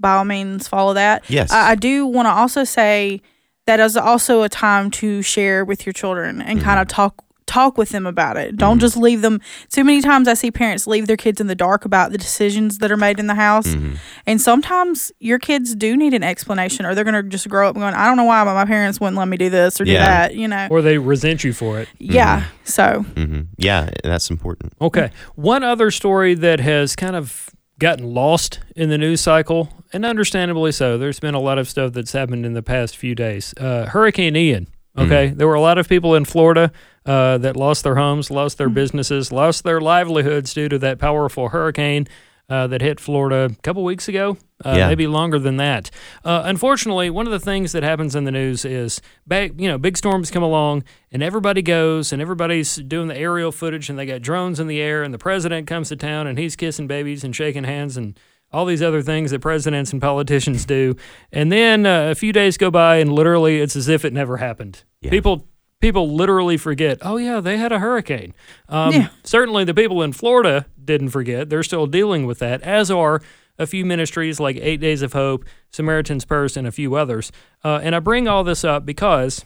by 0.00 0.14
all 0.16 0.24
means 0.24 0.66
follow 0.68 0.92
that. 0.94 1.22
Yes. 1.28 1.50
I, 1.52 1.70
I 1.72 1.74
do 1.74 2.06
want 2.06 2.26
to 2.26 2.30
also 2.32 2.64
say 2.64 3.20
that 3.66 3.80
is 3.80 3.96
also 3.96 4.42
a 4.42 4.48
time 4.48 4.90
to 4.90 5.22
share 5.22 5.64
with 5.64 5.86
your 5.86 5.92
children 5.92 6.40
and 6.42 6.60
kind 6.60 6.72
Mm-hmm. 6.78 6.80
of 6.82 6.88
talk 6.88 7.14
talk 7.46 7.76
with 7.78 7.90
them 7.90 8.06
about 8.06 8.36
it. 8.36 8.56
Don't 8.56 8.78
just 8.78 8.96
leave 8.96 9.20
them. 9.22 9.40
Too 9.70 9.84
many 9.84 10.00
times 10.00 10.28
I 10.28 10.34
see 10.34 10.50
parents 10.50 10.86
leave 10.86 11.06
their 11.06 11.16
kids 11.16 11.40
in 11.40 11.46
the 11.46 11.54
dark 11.54 11.84
about 11.84 12.10
the 12.10 12.18
decisions 12.18 12.78
that 12.78 12.90
are 12.90 12.96
made 12.96 13.18
in 13.20 13.26
the 13.26 13.34
house, 13.34 13.66
Mhm. 13.68 13.96
and 14.26 14.40
sometimes 14.40 15.12
your 15.20 15.38
kids 15.38 15.74
do 15.74 15.96
need 15.96 16.14
an 16.14 16.22
explanation, 16.22 16.86
or 16.86 16.94
they're 16.94 17.04
going 17.04 17.14
to 17.14 17.22
just 17.22 17.48
grow 17.48 17.68
up 17.68 17.74
going, 17.74 17.94
"I 17.94 18.06
don't 18.06 18.16
know 18.16 18.24
why, 18.24 18.44
but 18.44 18.54
my 18.54 18.64
parents 18.64 19.00
wouldn't 19.00 19.16
let 19.18 19.28
me 19.28 19.36
do 19.36 19.50
this 19.50 19.80
or 19.80 19.84
do 19.84 19.92
that." 19.92 20.34
You 20.34 20.48
know? 20.48 20.68
Or 20.70 20.80
they 20.82 20.98
resent 20.98 21.44
you 21.44 21.52
for 21.52 21.78
it. 21.80 21.88
yeah. 21.98 22.44
So 22.64 23.04
Mm-hmm. 23.14 23.40
Yeah, 23.58 23.90
that's 24.02 24.30
important. 24.30 24.72
Okay. 24.80 25.10
One 25.34 25.62
other 25.62 25.90
story 25.90 26.34
that 26.34 26.60
has 26.60 26.96
kind 26.96 27.14
of 27.16 27.50
gotten 27.78 28.14
lost 28.14 28.60
in 28.76 28.88
the 28.88 28.96
news 28.98 29.20
cycle, 29.20 29.68
and 29.92 30.04
understandably 30.06 30.72
so. 30.72 30.96
There's 30.96 31.20
been 31.20 31.34
a 31.34 31.40
lot 31.40 31.58
of 31.58 31.68
stuff 31.68 31.92
that's 31.92 32.12
happened 32.12 32.46
in 32.46 32.54
the 32.54 32.62
past 32.62 32.96
few 32.96 33.14
days. 33.14 33.52
Uh, 33.60 33.86
Hurricane 33.86 34.34
Ian. 34.36 34.68
Okay. 34.96 35.32
There 35.36 35.48
were 35.48 35.54
a 35.54 35.60
lot 35.60 35.76
of 35.76 35.88
people 35.88 36.14
in 36.14 36.24
Florida 36.24 36.70
uh, 37.06 37.38
that 37.38 37.56
lost 37.56 37.84
their 37.84 37.96
homes, 37.96 38.30
lost 38.30 38.58
their 38.58 38.68
businesses, 38.68 39.30
lost 39.32 39.64
their 39.64 39.80
livelihoods 39.80 40.54
due 40.54 40.68
to 40.68 40.78
that 40.78 40.98
powerful 40.98 41.48
hurricane. 41.50 42.06
Uh, 42.46 42.66
that 42.66 42.82
hit 42.82 43.00
Florida 43.00 43.48
a 43.50 43.62
couple 43.62 43.82
weeks 43.82 44.06
ago, 44.06 44.36
uh, 44.66 44.74
Yeah. 44.76 44.88
maybe 44.88 45.06
longer 45.06 45.38
than 45.38 45.56
that. 45.56 45.90
Uh, 46.26 46.42
unfortunately, 46.44 47.08
one 47.08 47.24
of 47.24 47.32
the 47.32 47.38
things 47.40 47.72
that 47.72 47.82
happens 47.82 48.14
in 48.14 48.24
the 48.24 48.30
news 48.30 48.66
is, 48.66 49.00
back, 49.26 49.52
you 49.56 49.66
know, 49.66 49.78
big 49.78 49.96
storms 49.96 50.30
come 50.30 50.42
along 50.42 50.84
and 51.10 51.22
everybody 51.22 51.62
goes 51.62 52.12
and 52.12 52.20
everybody's 52.20 52.76
doing 52.76 53.08
the 53.08 53.16
aerial 53.16 53.50
footage 53.50 53.88
and 53.88 53.98
they 53.98 54.04
got 54.04 54.20
drones 54.20 54.60
in 54.60 54.66
the 54.66 54.78
air 54.78 55.02
and 55.02 55.14
the 55.14 55.18
president 55.18 55.66
comes 55.66 55.88
to 55.88 55.96
town 55.96 56.26
and 56.26 56.38
he's 56.38 56.54
kissing 56.54 56.86
babies 56.86 57.24
and 57.24 57.34
shaking 57.34 57.64
hands 57.64 57.96
and 57.96 58.20
all 58.52 58.66
these 58.66 58.82
other 58.82 59.00
things 59.00 59.30
that 59.30 59.40
presidents 59.40 59.90
and 59.94 60.02
politicians 60.02 60.66
do. 60.66 60.94
And 61.32 61.50
then 61.50 61.86
uh, 61.86 62.10
a 62.10 62.14
few 62.14 62.34
days 62.34 62.58
go 62.58 62.70
by 62.70 62.96
and 62.96 63.10
literally 63.10 63.58
it's 63.62 63.74
as 63.74 63.88
if 63.88 64.04
it 64.04 64.12
never 64.12 64.36
happened. 64.36 64.84
Yeah. 65.00 65.08
People 65.08 65.48
people 65.84 66.14
literally 66.14 66.56
forget. 66.56 66.96
Oh 67.02 67.18
yeah, 67.18 67.40
they 67.40 67.58
had 67.58 67.70
a 67.70 67.78
hurricane. 67.78 68.32
Um, 68.70 68.92
Yeah. 68.94 69.08
Certainly, 69.22 69.64
the 69.64 69.74
people 69.74 70.02
in 70.02 70.12
Florida 70.14 70.64
didn't 70.82 71.10
forget. 71.10 71.50
They're 71.50 71.62
still 71.62 71.86
dealing 71.86 72.24
with 72.24 72.38
that, 72.38 72.62
as 72.62 72.90
are 72.90 73.20
a 73.58 73.66
few 73.66 73.84
ministries 73.84 74.40
like 74.40 74.56
Eight 74.56 74.80
Days 74.80 75.02
of 75.02 75.12
Hope, 75.12 75.44
Samaritan's 75.70 76.24
Purse, 76.24 76.56
and 76.56 76.66
a 76.66 76.72
few 76.72 76.94
others. 76.94 77.30
Uh, 77.62 77.80
and 77.82 77.94
I 77.94 78.00
bring 78.00 78.26
all 78.26 78.44
this 78.44 78.64
up 78.64 78.86
because 78.86 79.44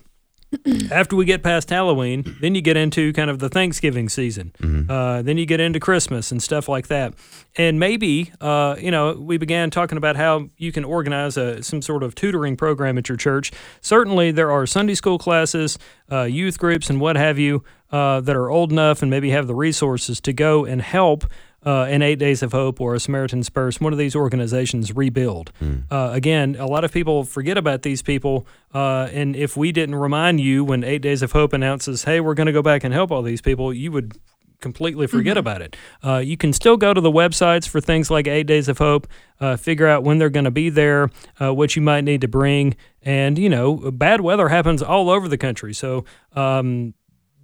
after 0.90 1.14
we 1.14 1.24
get 1.24 1.42
past 1.42 1.68
Halloween, 1.68 2.37
then 2.40 2.54
you 2.54 2.62
get 2.62 2.76
into 2.76 3.12
kind 3.12 3.28
of 3.28 3.38
the 3.38 3.48
Thanksgiving 3.48 4.08
season. 4.08 4.52
Uh, 4.90 5.22
then 5.22 5.37
you 5.37 5.44
get 5.44 5.61
into 5.61 5.78
Christmas 5.78 6.32
and 6.32 6.42
stuff 6.42 6.68
like 6.68 6.88
that. 6.88 7.14
And 7.56 7.78
maybe, 7.78 8.32
uh, 8.40 8.76
you 8.78 8.90
know, 8.90 9.12
we 9.12 9.37
began 9.37 9.70
talking 9.70 9.98
about 9.98 10.16
how 10.16 10.48
you 10.56 10.72
can 10.72 10.84
organize 10.84 11.37
a, 11.37 11.62
some 11.62 11.82
sort 11.82 12.02
of 12.02 12.14
tutoring 12.14 12.56
program 12.56 12.96
at 12.96 13.08
your 13.08 13.18
church. 13.18 13.52
Certainly, 13.80 14.32
there 14.32 14.50
are 14.50 14.66
Sunday 14.66 14.94
school 14.94 15.18
classes, 15.18 15.78
uh, 16.11 16.22
youth 16.22 16.58
groups, 16.58 16.88
and 16.88 17.00
what 17.00 17.16
have 17.16 17.38
you 17.38 17.62
uh, 17.90 18.20
that 18.20 18.37
are 18.37 18.50
old 18.50 18.72
enough 18.72 19.02
and 19.02 19.11
maybe 19.11 19.30
have 19.30 19.46
the 19.46 19.54
resources 19.54 20.20
to 20.20 20.32
go 20.32 20.64
and 20.64 20.82
help 20.82 21.24
uh, 21.66 21.85
an 21.85 22.03
Eight 22.03 22.18
Days 22.18 22.42
of 22.42 22.53
Hope 22.53 22.81
or 22.81 22.94
a 22.94 23.01
Samaritan's 23.01 23.51
Purse, 23.51 23.81
one 23.81 23.92
of 23.92 23.99
these 23.99 24.14
organizations 24.14 24.94
rebuild. 24.94 25.53
Uh, 25.90 26.11
again, 26.12 26.57
a 26.59 26.66
lot 26.66 26.85
of 26.85 26.92
people 26.92 27.25
forget 27.25 27.59
about 27.59 27.83
these 27.83 28.03
people, 28.03 28.47
uh, 28.75 29.09
and 29.12 29.35
if 29.35 29.57
we 29.57 29.73
didn't 29.73 29.97
remind 29.97 30.40
you 30.40 30.64
when 30.64 30.85
Eight 30.85 31.03
Days 31.03 31.23
of 31.23 31.33
Hope 31.33 31.53
announces, 31.53 32.05
"Hey, 32.05 32.21
we're 32.21 32.35
going 32.35 32.47
to 32.47 32.53
go 32.53 32.62
back 32.62 32.85
and 32.85 32.94
help 32.94 33.11
all 33.11 33.23
these 33.23 33.40
people," 33.40 33.73
you 33.73 33.90
would 33.92 34.14
completely 34.61 35.07
forget 35.07 35.37
about 35.37 35.62
it. 35.62 35.77
Uh, 36.05 36.18
you 36.18 36.37
can 36.37 36.53
still 36.53 36.77
go 36.77 36.92
to 36.92 37.01
the 37.01 37.11
websites 37.11 37.68
for 37.68 37.81
things 37.81 38.11
like 38.11 38.27
Eight 38.27 38.47
Days 38.47 38.68
of 38.68 38.79
Hope, 38.79 39.07
uh, 39.40 39.57
figure 39.57 39.87
out 39.87 40.03
when 40.03 40.18
they're 40.18 40.31
going 40.31 40.44
to 40.44 40.51
be 40.51 40.68
there, 40.68 41.11
uh, 41.40 41.55
what 41.55 41.77
you 41.77 41.83
might 41.83 42.03
need 42.03 42.21
to 42.23 42.29
bring, 42.29 42.77
and 43.03 43.38
you 43.38 43.49
know, 43.49 43.90
bad 43.92 44.21
weather 44.21 44.49
happens 44.49 44.83
all 44.83 45.11
over 45.11 45.29
the 45.29 45.38
country. 45.38 45.73
So, 45.75 46.05
um, 46.35 46.94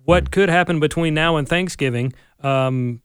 what 0.05 0.31
could 0.31 0.49
happen 0.49 0.81
between 0.81 1.15
now 1.15 1.37
and 1.37 1.49
Thanksgiving? 1.49 2.13
Um, 2.43 3.01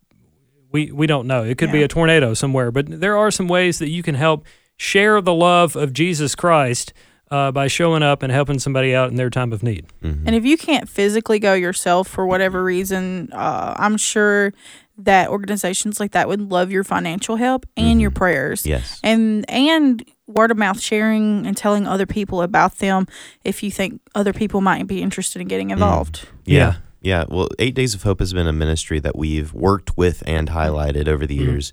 we 0.72 0.92
we 0.92 1.08
don't 1.08 1.28
know. 1.28 1.44
It 1.44 1.58
could 1.58 1.72
be 1.72 1.84
a 1.84 1.88
tornado 1.88 2.34
somewhere, 2.34 2.72
but 2.72 2.86
there 2.88 3.18
are 3.18 3.32
some 3.32 3.48
ways 3.48 3.80
that 3.80 3.90
you 3.90 4.04
can 4.04 4.16
help 4.16 4.46
share 4.78 5.22
the 5.22 5.34
love 5.34 5.76
of 5.76 5.94
Jesus 5.94 6.36
Christ 6.36 6.94
uh, 7.32 7.52
by 7.52 7.68
showing 7.68 8.02
up 8.04 8.24
and 8.24 8.32
helping 8.32 8.60
somebody 8.60 8.96
out 8.96 9.10
in 9.10 9.16
their 9.16 9.30
time 9.30 9.54
of 9.54 9.62
need. 9.64 9.86
And 10.02 10.36
if 10.36 10.46
you 10.46 10.58
can't 10.58 10.88
physically 10.90 11.40
go 11.40 11.54
yourself 11.54 12.08
for 12.08 12.26
whatever 12.26 12.64
reason, 12.64 13.30
uh, 13.34 13.76
I'm 13.78 13.98
sure 13.98 14.54
that 14.98 15.30
organizations 15.30 16.00
like 16.00 16.12
that 16.12 16.28
would 16.28 16.42
love 16.52 16.72
your 16.72 16.84
financial 16.84 17.38
help 17.38 17.66
and 17.78 18.02
your 18.02 18.12
prayers. 18.12 18.66
Yes. 18.66 19.00
And 19.04 19.50
and 19.50 20.04
word 20.28 20.52
of 20.52 20.58
mouth 20.58 20.80
sharing 20.80 21.48
and 21.48 21.58
telling 21.58 21.88
other 21.88 22.06
people 22.06 22.42
about 22.42 22.78
them 22.78 23.08
if 23.44 23.64
you 23.64 23.72
think 23.72 24.00
other 24.14 24.34
people 24.34 24.62
might 24.62 24.86
be 24.88 25.02
interested 25.02 25.42
in 25.42 25.48
getting 25.48 25.72
involved. 25.72 26.28
Yeah. 26.46 26.58
Yeah. 26.58 26.76
Yeah, 27.02 27.24
well, 27.30 27.48
Eight 27.60 27.76
Days 27.76 27.94
of 27.94 28.04
Hope 28.04 28.20
has 28.20 28.34
been 28.34 28.48
a 28.48 28.54
ministry 28.54 29.00
that 29.00 29.16
we've 29.16 29.54
worked 29.54 29.98
with 29.98 30.22
and 30.28 30.50
highlighted 30.50 31.08
over 31.08 31.26
the 31.26 31.36
years. 31.36 31.72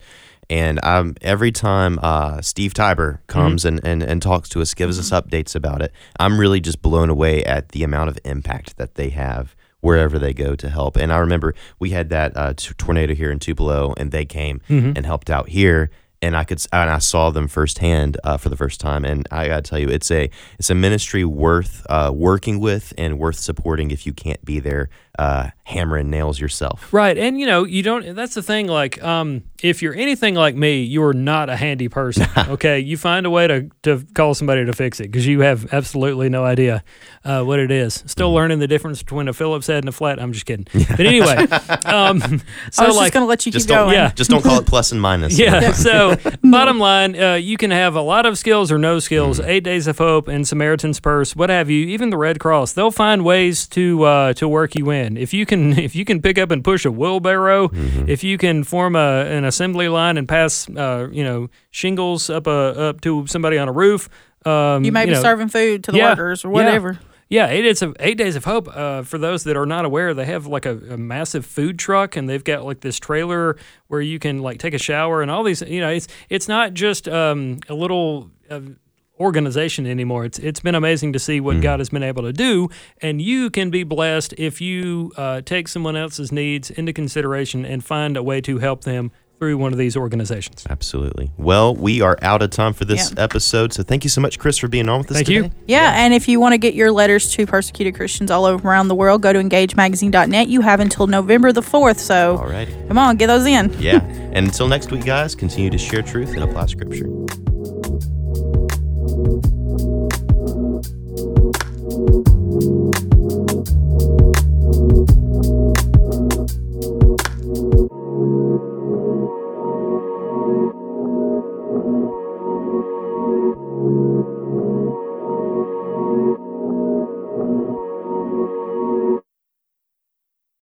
And 0.49 0.79
um, 0.85 1.17
every 1.23 1.51
time 1.51 1.99
uh, 2.01 2.41
Steve 2.41 2.73
Tybor 2.73 3.19
comes 3.27 3.65
and, 3.65 3.85
and, 3.85 4.03
and 4.03 4.23
talks 4.23 4.49
to 4.51 4.61
us, 4.63 4.75
gives 4.75 4.99
us 4.99 5.11
updates 5.11 5.57
about 5.57 5.83
it, 5.83 5.93
I'm 6.21 6.39
really 6.39 6.61
just 6.61 6.81
blown 6.81 7.11
away 7.11 7.43
at 7.45 7.71
the 7.71 7.83
amount 7.83 8.11
of 8.11 8.19
impact 8.25 8.77
that 8.77 8.95
they 8.95 9.09
have 9.11 9.57
wherever 9.81 10.19
they 10.21 10.33
go 10.33 10.55
to 10.55 10.69
help. 10.71 10.97
And 10.97 11.13
I 11.13 11.19
remember 11.19 11.55
we 11.81 11.91
had 11.91 12.11
that 12.11 12.37
uh, 12.37 12.55
t- 12.55 12.73
tornado 12.79 13.15
here 13.15 13.33
in 13.33 13.41
Tupelo, 13.41 13.95
and 13.97 14.13
they 14.13 14.25
came 14.25 14.61
and 14.97 15.05
helped 15.05 15.31
out 15.31 15.49
here. 15.49 15.91
And 16.23 16.35
I 16.35 16.45
could, 16.45 16.65
and 16.73 16.91
I 16.91 16.99
saw 16.99 17.31
them 17.31 17.47
firsthand 17.47 18.17
uh, 18.25 18.37
for 18.39 18.49
the 18.49 18.57
first 18.57 18.81
time, 18.81 19.05
and 19.05 19.29
I 19.31 19.49
gotta 19.49 19.63
tell 19.63 19.79
you, 19.79 19.89
it's 19.89 20.11
a, 20.11 20.31
it's 20.59 20.71
a 20.71 20.75
ministry 20.75 21.25
worth 21.27 21.85
uh, 21.91 22.11
working 22.15 22.59
with 22.59 22.95
and 22.97 23.19
worth 23.19 23.39
supporting 23.39 23.91
if 23.91 24.07
you 24.07 24.15
can't 24.15 24.43
be 24.43 24.59
there, 24.59 24.89
uh, 25.19 25.51
hammering 25.65 26.11
nails 26.11 26.39
yourself. 26.41 26.93
Right. 26.93 27.17
And 27.19 27.41
you 27.41 27.47
know, 27.47 27.65
you 27.65 27.83
don't 27.83 28.15
that's 28.15 28.35
the 28.35 28.43
thing 28.43 28.69
like 28.69 29.03
um 29.03 29.43
if 29.63 29.83
you're 29.83 29.95
anything 29.95 30.35
like 30.35 30.55
me, 30.55 30.83
you're 30.83 31.13
not 31.15 31.49
a 31.49 31.57
handy 31.57 31.89
person. 31.89 32.27
okay? 32.49 32.79
You 32.79 32.97
find 32.97 33.27
a 33.27 33.31
way 33.31 33.47
to 33.49 33.69
to 33.83 34.05
call 34.15 34.35
somebody 34.35 34.65
to 34.65 34.73
fix 34.73 35.01
it 35.01 35.05
because 35.11 35.27
you 35.27 35.41
have 35.41 35.73
absolutely 35.73 36.29
no 36.29 36.45
idea 36.45 36.85
uh, 37.25 37.43
what 37.43 37.59
it 37.59 37.71
is. 37.71 38.03
Still 38.07 38.27
Mm-hmm. 38.29 38.35
learning 38.37 38.59
the 38.61 38.69
difference 38.69 39.03
between 39.03 39.29
a 39.29 39.33
Phillips 39.33 39.67
head 39.67 39.79
and 39.79 39.89
a 39.89 39.93
flat. 39.93 40.21
I'm 40.21 40.33
just 40.33 40.47
kidding. 40.47 40.67
But 40.73 41.01
anyway, 41.01 41.37
um 41.87 42.21
so 42.71 42.85
I 42.85 42.87
was 42.87 42.97
like 42.97 43.07
just 43.07 43.15
gonna 43.15 43.27
let 43.27 43.47
you 43.47 43.53
Just 43.53 43.67
keep 43.67 43.75
don't, 43.75 43.87
going. 43.87 43.95
Yeah. 43.95 44.13
just 44.13 44.31
don't 44.31 44.43
call 44.43 44.59
it 44.61 44.67
plus 44.67 44.93
and 44.93 45.01
minus. 45.01 45.39
yeah. 45.39 45.73
So, 45.73 46.17
bottom 46.43 46.79
line, 46.79 47.19
uh, 47.21 47.35
you 47.35 47.57
can 47.57 47.71
have 47.71 47.95
a 47.97 48.01
lot 48.03 48.27
of 48.27 48.37
skills 48.39 48.71
or 48.71 48.79
no 48.79 48.99
skills. 48.99 49.39
Mm-hmm. 49.41 49.51
Eight 49.51 49.65
Days 49.65 49.87
of 49.87 49.99
Hope 49.99 50.29
and 50.29 50.47
Samaritan's 50.47 51.01
Purse, 51.01 51.35
what 51.35 51.51
have 51.51 51.71
you. 51.71 51.87
Even 51.87 52.11
the 52.11 52.17
Red 52.19 52.39
Cross, 52.41 52.73
they'll 52.75 52.91
find 52.91 53.25
ways 53.25 53.67
to 53.69 54.05
uh, 54.05 54.33
to 54.35 54.47
work 54.49 54.75
you 54.75 54.91
in. 54.91 55.06
If 55.17 55.33
you 55.35 55.47
can, 55.47 55.79
if 55.89 55.95
you 55.95 56.05
can 56.05 56.21
pick 56.23 56.39
up 56.39 56.51
and 56.51 56.63
push 56.65 56.85
a 56.87 56.91
wheelbarrow, 56.91 57.69
Mm-hmm. 57.69 58.09
if 58.09 58.25
you 58.25 58.39
can 58.39 58.65
form 58.65 58.97
a 58.97 59.27
an 59.27 59.45
assembly 59.45 59.89
line 59.89 60.17
and 60.19 60.27
pass, 60.29 60.69
uh, 60.71 61.09
you 61.13 61.23
know, 61.23 61.49
shingles 61.71 62.31
up 62.31 62.47
a 62.47 62.51
up 62.91 63.01
to 63.03 63.27
somebody 63.27 63.59
on 63.59 63.69
a 63.69 63.73
roof. 63.73 64.09
Um, 64.47 64.85
You 64.85 64.93
may 64.93 65.05
be 65.05 65.13
know, 65.13 65.21
serving 65.23 65.49
food 65.49 65.85
to 65.85 65.93
the 65.93 65.99
yeah, 65.99 66.11
workers 66.11 66.45
or 66.45 66.49
yeah. 66.49 66.53
whatever. 66.55 66.99
yeah, 67.29 67.49
eight 67.49 67.63
days 67.63 67.83
of 67.83 67.97
eight 68.01 68.17
days 68.17 68.37
of 68.37 68.45
hope. 68.45 68.69
Uh, 68.75 69.03
for 69.03 69.19
those 69.19 69.43
that 69.45 69.57
are 69.57 69.67
not 69.67 69.85
aware, 69.85 70.15
they 70.15 70.25
have 70.27 70.47
like 70.47 70.65
a, 70.67 70.79
a 70.95 70.97
massive 70.97 71.45
food 71.45 71.79
truck, 71.79 72.17
and 72.17 72.29
they've 72.29 72.45
got 72.45 72.65
like 72.65 72.81
this 72.81 72.99
trailer 73.01 73.57
where 73.89 74.01
you 74.01 74.19
can 74.19 74.39
like 74.43 74.59
take 74.59 74.75
a 74.75 74.79
shower 74.79 75.21
and 75.23 75.31
all 75.31 75.43
these. 75.43 75.61
You 75.63 75.81
know, 75.81 75.91
it's 75.91 76.07
it's 76.31 76.47
not 76.49 76.73
just 76.75 77.09
um, 77.09 77.59
a 77.69 77.75
little. 77.75 78.31
Uh, 78.51 78.61
organization 79.19 79.87
anymore 79.87 80.25
it's 80.25 80.39
it's 80.39 80.61
been 80.61 80.75
amazing 80.75 81.13
to 81.13 81.19
see 81.19 81.41
what 81.41 81.61
God 81.63 81.81
has 81.81 81.89
been 81.89 82.03
able 82.03 82.23
to 82.25 82.33
do 82.33 82.69
and 83.01 83.21
you 83.23 83.49
can 83.51 83.71
be 83.71 83.83
blessed 83.83 84.35
if 84.37 84.61
you 84.61 85.13
uh, 85.17 85.41
take 85.41 85.69
someone 85.69 85.97
else's 85.97 86.31
needs 86.31 86.71
into 86.71 86.93
consideration 86.93 87.65
and 87.65 87.83
find 87.85 88.17
a 88.17 88.23
way 88.23 88.41
to 88.43 88.59
help 88.59 88.85
them 88.85 89.11
through 89.39 89.59
one 89.59 89.71
of 89.73 89.79
these 89.79 89.97
organizations 89.99 90.67
Absolutely. 90.71 91.31
Well, 91.37 91.75
we 91.77 92.01
are 92.01 92.17
out 92.23 92.41
of 92.41 92.49
time 92.51 92.73
for 92.73 92.87
this 92.87 93.13
Yeah. 93.15 93.23
episode, 93.23 93.73
so 93.75 93.83
thank 93.83 94.03
you 94.03 94.09
so 94.09 94.23
much, 94.23 94.39
Chris, 94.39 94.57
for 94.57 94.67
being 94.69 94.89
on 94.89 95.01
with 95.01 95.11
us 95.11 95.17
Thank 95.19 95.27
today. 95.27 95.39
you. 95.47 95.51
Yeah, 95.67 95.93
and 95.95 96.15
if 96.15 96.27
you 96.27 96.41
want 96.41 96.55
to 96.55 96.59
get 96.59 96.73
your 96.73 96.91
letters 96.91 97.31
to 97.33 97.45
persecuted 97.47 97.95
Christians 97.97 98.31
all 98.31 98.47
over 98.47 98.67
around 98.67 98.89
the 98.89 98.95
world, 98.95 99.21
go 99.21 99.35
to 99.35 99.39
engagemagazine.net. 99.39 100.49
You 100.49 100.63
have 100.63 100.81
until 100.81 101.07
November 101.07 101.53
the 101.53 101.61
4th, 101.61 101.99
so 101.99 102.39
All 102.39 102.47
righty. 102.49 102.75
come 102.89 102.97
on, 102.97 103.17
get 103.17 103.27
those 103.27 103.45
in. 103.47 103.75
Yeah. 103.79 104.01
And 104.37 104.47
until 104.49 104.69
next 104.69 104.91
week, 104.91 105.05
guys, 105.05 105.35
continue 105.35 105.69
to 105.71 105.79
share 105.79 106.01
truth 106.03 106.31
and 106.35 106.43
apply 106.43 106.67
scripture. 106.67 107.46